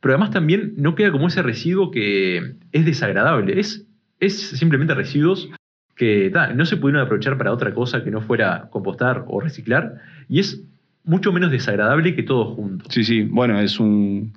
Pero 0.00 0.14
además 0.14 0.30
también 0.30 0.74
no 0.76 0.94
queda 0.94 1.10
como 1.10 1.28
ese 1.28 1.42
residuo 1.42 1.90
que 1.90 2.54
es 2.72 2.84
desagradable. 2.84 3.58
Es, 3.58 3.86
es 4.20 4.38
simplemente 4.50 4.94
residuos 4.94 5.50
que 5.96 6.32
no 6.54 6.64
se 6.64 6.76
pudieron 6.76 7.02
aprovechar 7.02 7.36
para 7.36 7.52
otra 7.52 7.74
cosa 7.74 8.02
que 8.02 8.10
no 8.10 8.20
fuera 8.20 8.68
compostar 8.70 9.24
o 9.28 9.40
reciclar. 9.40 9.96
Y 10.28 10.40
es 10.40 10.62
mucho 11.04 11.32
menos 11.32 11.50
desagradable 11.50 12.14
que 12.14 12.22
todo 12.22 12.54
junto. 12.54 12.86
Sí, 12.90 13.04
sí, 13.04 13.22
bueno, 13.22 13.60
es 13.60 13.80
un, 13.80 14.32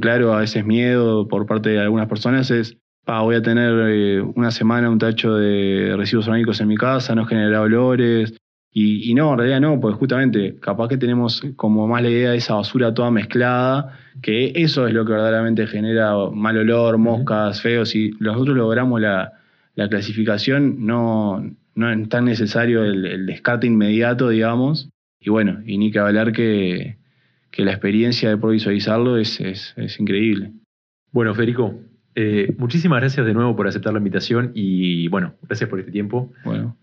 claro 0.00 0.32
a 0.32 0.40
veces 0.40 0.64
miedo 0.64 1.26
por 1.28 1.46
parte 1.46 1.70
de 1.70 1.80
algunas 1.80 2.08
personas, 2.08 2.50
es, 2.50 2.76
voy 3.06 3.34
a 3.34 3.42
tener 3.42 3.72
eh, 3.88 4.20
una 4.20 4.50
semana 4.50 4.90
un 4.90 4.98
tacho 4.98 5.34
de 5.34 5.94
residuos 5.96 6.26
orgánicos 6.28 6.60
en 6.60 6.68
mi 6.68 6.76
casa, 6.76 7.14
no 7.14 7.26
genera 7.26 7.60
olores. 7.60 8.34
Y, 8.72 9.12
no, 9.14 9.32
en 9.32 9.38
realidad 9.38 9.60
no, 9.60 9.80
porque 9.80 9.98
justamente 9.98 10.56
capaz 10.60 10.86
que 10.86 10.96
tenemos 10.96 11.42
como 11.56 11.88
más 11.88 12.02
la 12.02 12.08
idea 12.08 12.30
de 12.30 12.36
esa 12.36 12.54
basura 12.54 12.94
toda 12.94 13.10
mezclada, 13.10 13.98
que 14.22 14.52
eso 14.54 14.86
es 14.86 14.94
lo 14.94 15.04
que 15.04 15.10
verdaderamente 15.10 15.66
genera 15.66 16.14
mal 16.32 16.56
olor, 16.56 16.96
moscas, 16.96 17.60
feos. 17.60 17.96
Y 17.96 18.12
nosotros 18.20 18.56
logramos 18.56 19.00
la, 19.00 19.39
clasificación, 19.88 20.86
no, 20.86 21.44
no 21.74 21.90
es 21.90 22.08
tan 22.08 22.24
necesario 22.24 22.84
el 22.84 23.26
descarte 23.26 23.66
inmediato, 23.66 24.28
digamos, 24.28 24.90
y 25.20 25.28
bueno, 25.28 25.60
y 25.66 25.76
ni 25.76 25.90
que 25.90 25.98
hablar 25.98 26.32
que, 26.32 26.96
la 27.56 27.72
experiencia 27.72 28.30
de 28.30 28.38
poder 28.38 28.54
visualizarlo 28.54 29.18
es, 29.18 29.38
es, 29.38 30.00
increíble. 30.00 30.52
Bueno, 31.12 31.34
Federico, 31.34 31.78
eh, 32.14 32.54
muchísimas 32.56 33.00
gracias 33.00 33.26
de 33.26 33.34
nuevo 33.34 33.54
por 33.54 33.68
aceptar 33.68 33.92
la 33.92 33.98
invitación 33.98 34.52
y 34.54 35.08
bueno, 35.08 35.34
gracias 35.42 35.68
por 35.68 35.78
este 35.78 35.92
tiempo. 35.92 36.32
Bueno, 36.42 36.74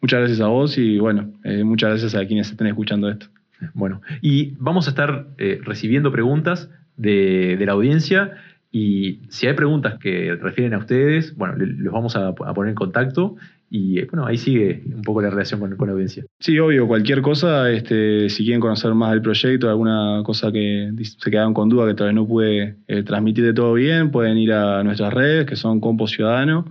muchas 0.00 0.18
gracias 0.18 0.40
a 0.40 0.48
vos 0.48 0.76
y 0.76 0.98
bueno, 0.98 1.32
eh, 1.44 1.62
muchas 1.62 1.90
gracias 1.90 2.16
a 2.16 2.26
quienes 2.26 2.50
estén 2.50 2.66
escuchando 2.66 3.08
esto. 3.08 3.28
Bueno, 3.74 4.02
y 4.20 4.56
vamos 4.58 4.88
a 4.88 4.90
estar 4.90 5.28
eh, 5.38 5.60
recibiendo 5.62 6.10
preguntas 6.10 6.68
de, 6.96 7.56
de, 7.56 7.66
la 7.66 7.72
audiencia 7.72 8.32
y 8.76 9.20
si 9.28 9.46
hay 9.46 9.54
preguntas 9.54 10.00
que 10.00 10.34
refieren 10.34 10.74
a 10.74 10.78
ustedes, 10.78 11.36
bueno, 11.36 11.54
los 11.56 11.92
vamos 11.92 12.16
a, 12.16 12.30
a 12.30 12.54
poner 12.54 12.70
en 12.70 12.74
contacto 12.74 13.36
y 13.70 14.00
eh, 14.00 14.08
bueno, 14.10 14.26
ahí 14.26 14.36
sigue 14.36 14.82
un 14.92 15.02
poco 15.02 15.22
la 15.22 15.30
relación 15.30 15.60
con, 15.60 15.86
la 15.86 15.92
audiencia. 15.92 16.24
Sí, 16.40 16.58
obvio, 16.58 16.88
cualquier 16.88 17.22
cosa, 17.22 17.70
este, 17.70 18.28
si 18.30 18.42
quieren 18.42 18.60
conocer 18.60 18.92
más 18.94 19.12
del 19.12 19.22
proyecto, 19.22 19.70
alguna 19.70 20.22
cosa 20.24 20.50
que 20.50 20.92
se 21.02 21.30
quedaron 21.30 21.54
con 21.54 21.68
duda 21.68 21.86
que 21.86 21.94
tal 21.94 22.08
vez 22.08 22.16
no 22.16 22.26
pude 22.26 22.78
eh, 22.88 23.04
transmitir 23.04 23.44
de 23.44 23.54
todo 23.54 23.74
bien, 23.74 24.10
pueden 24.10 24.38
ir 24.38 24.52
a 24.52 24.82
nuestras 24.82 25.14
redes, 25.14 25.46
que 25.46 25.54
son 25.54 25.78
Compo 25.78 26.08
Ciudadano, 26.08 26.64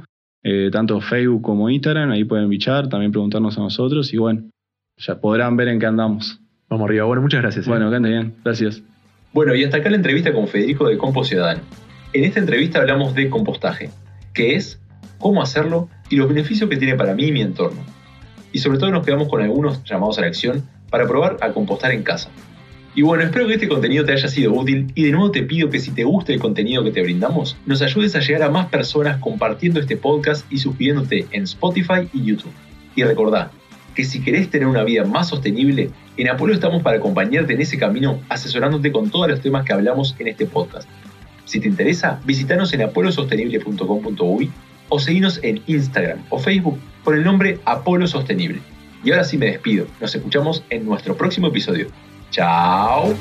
eh, 0.43 0.71
tanto 0.73 0.99
Facebook 0.99 1.41
como 1.41 1.69
Instagram, 1.69 2.11
ahí 2.11 2.25
pueden 2.25 2.49
bichar, 2.49 2.89
también 2.89 3.13
preguntarnos 3.13 3.57
a 3.57 3.61
nosotros 3.61 4.13
y 4.13 4.17
bueno, 4.17 4.43
ya 4.97 5.21
podrán 5.21 5.55
ver 5.55 5.69
en 5.69 5.79
qué 5.79 5.85
andamos. 5.85 6.41
Vamos 6.67 6.83
arriba, 6.89 7.05
bueno, 7.05 7.21
muchas 7.21 7.41
gracias. 7.41 7.65
Bueno, 7.65 7.89
que 7.89 7.95
anden 7.95 8.11
bien, 8.11 8.33
gracias. 8.43 8.83
Bueno, 9.31 9.55
y 9.55 9.63
hasta 9.63 9.77
acá 9.77 9.89
la 9.89 9.95
entrevista 9.95 10.33
con 10.33 10.49
Federico 10.49 10.89
de 10.89 10.97
Compost 10.97 11.29
Ciudadano. 11.29 11.61
En 12.13 12.25
esta 12.25 12.39
entrevista 12.39 12.79
hablamos 12.79 13.15
de 13.15 13.27
compostaje, 13.27 13.89
qué 14.35 14.53
es, 14.53 14.79
cómo 15.17 15.41
hacerlo 15.41 15.89
y 16.11 16.15
los 16.15 16.29
beneficios 16.29 16.69
que 16.69 16.77
tiene 16.77 16.93
para 16.93 17.15
mí 17.15 17.25
y 17.25 17.31
mi 17.31 17.41
entorno. 17.41 17.81
Y 18.51 18.59
sobre 18.59 18.77
todo 18.77 18.91
nos 18.91 19.03
quedamos 19.03 19.27
con 19.29 19.41
algunos 19.41 19.83
llamados 19.83 20.19
a 20.19 20.21
la 20.21 20.27
acción 20.27 20.63
para 20.91 21.07
probar 21.07 21.37
a 21.41 21.51
compostar 21.53 21.91
en 21.91 22.03
casa. 22.03 22.29
Y 22.93 23.01
bueno, 23.01 23.23
espero 23.23 23.47
que 23.47 23.55
este 23.55 23.67
contenido 23.67 24.05
te 24.05 24.11
haya 24.11 24.27
sido 24.27 24.53
útil 24.53 24.91
y 24.93 25.05
de 25.05 25.11
nuevo 25.11 25.31
te 25.31 25.41
pido 25.41 25.71
que 25.71 25.79
si 25.79 25.89
te 25.89 26.03
gusta 26.03 26.31
el 26.31 26.39
contenido 26.39 26.83
que 26.83 26.91
te 26.91 27.01
brindamos, 27.01 27.57
nos 27.65 27.81
ayudes 27.81 28.15
a 28.15 28.19
llegar 28.19 28.43
a 28.43 28.51
más 28.51 28.67
personas 28.67 29.17
compartiendo 29.19 29.79
este 29.79 29.97
podcast 29.97 30.45
y 30.51 30.59
suscribiéndote 30.59 31.25
en 31.31 31.43
Spotify 31.45 32.07
y 32.13 32.25
YouTube. 32.25 32.53
Y 32.95 33.01
recordá 33.01 33.49
que 33.95 34.03
si 34.03 34.21
querés 34.21 34.51
tener 34.51 34.67
una 34.67 34.83
vida 34.83 35.03
más 35.03 35.29
sostenible, 35.29 35.89
en 36.17 36.29
Apolo 36.29 36.53
estamos 36.53 36.83
para 36.83 36.97
acompañarte 36.97 37.53
en 37.53 37.61
ese 37.61 37.79
camino 37.79 38.19
asesorándote 38.29 38.91
con 38.91 39.09
todos 39.09 39.27
los 39.27 39.41
temas 39.41 39.65
que 39.65 39.73
hablamos 39.73 40.15
en 40.19 40.27
este 40.27 40.45
podcast. 40.45 40.87
Si 41.53 41.59
te 41.59 41.67
interesa, 41.67 42.19
visítanos 42.25 42.73
en 42.73 42.81
apolosostenible.com.uy 42.81 44.51
o 44.89 44.99
seguinos 44.99 45.39
en 45.43 45.61
Instagram 45.67 46.23
o 46.31 46.39
Facebook 46.39 46.79
por 47.03 47.15
el 47.15 47.23
nombre 47.23 47.59
Apolo 47.63 48.07
Sostenible. 48.07 48.59
Y 49.03 49.11
ahora 49.11 49.23
sí 49.23 49.37
me 49.37 49.45
despido. 49.45 49.85
Nos 50.01 50.15
escuchamos 50.15 50.63
en 50.71 50.83
nuestro 50.83 51.15
próximo 51.15 51.49
episodio. 51.49 51.89
Chao. 52.31 53.13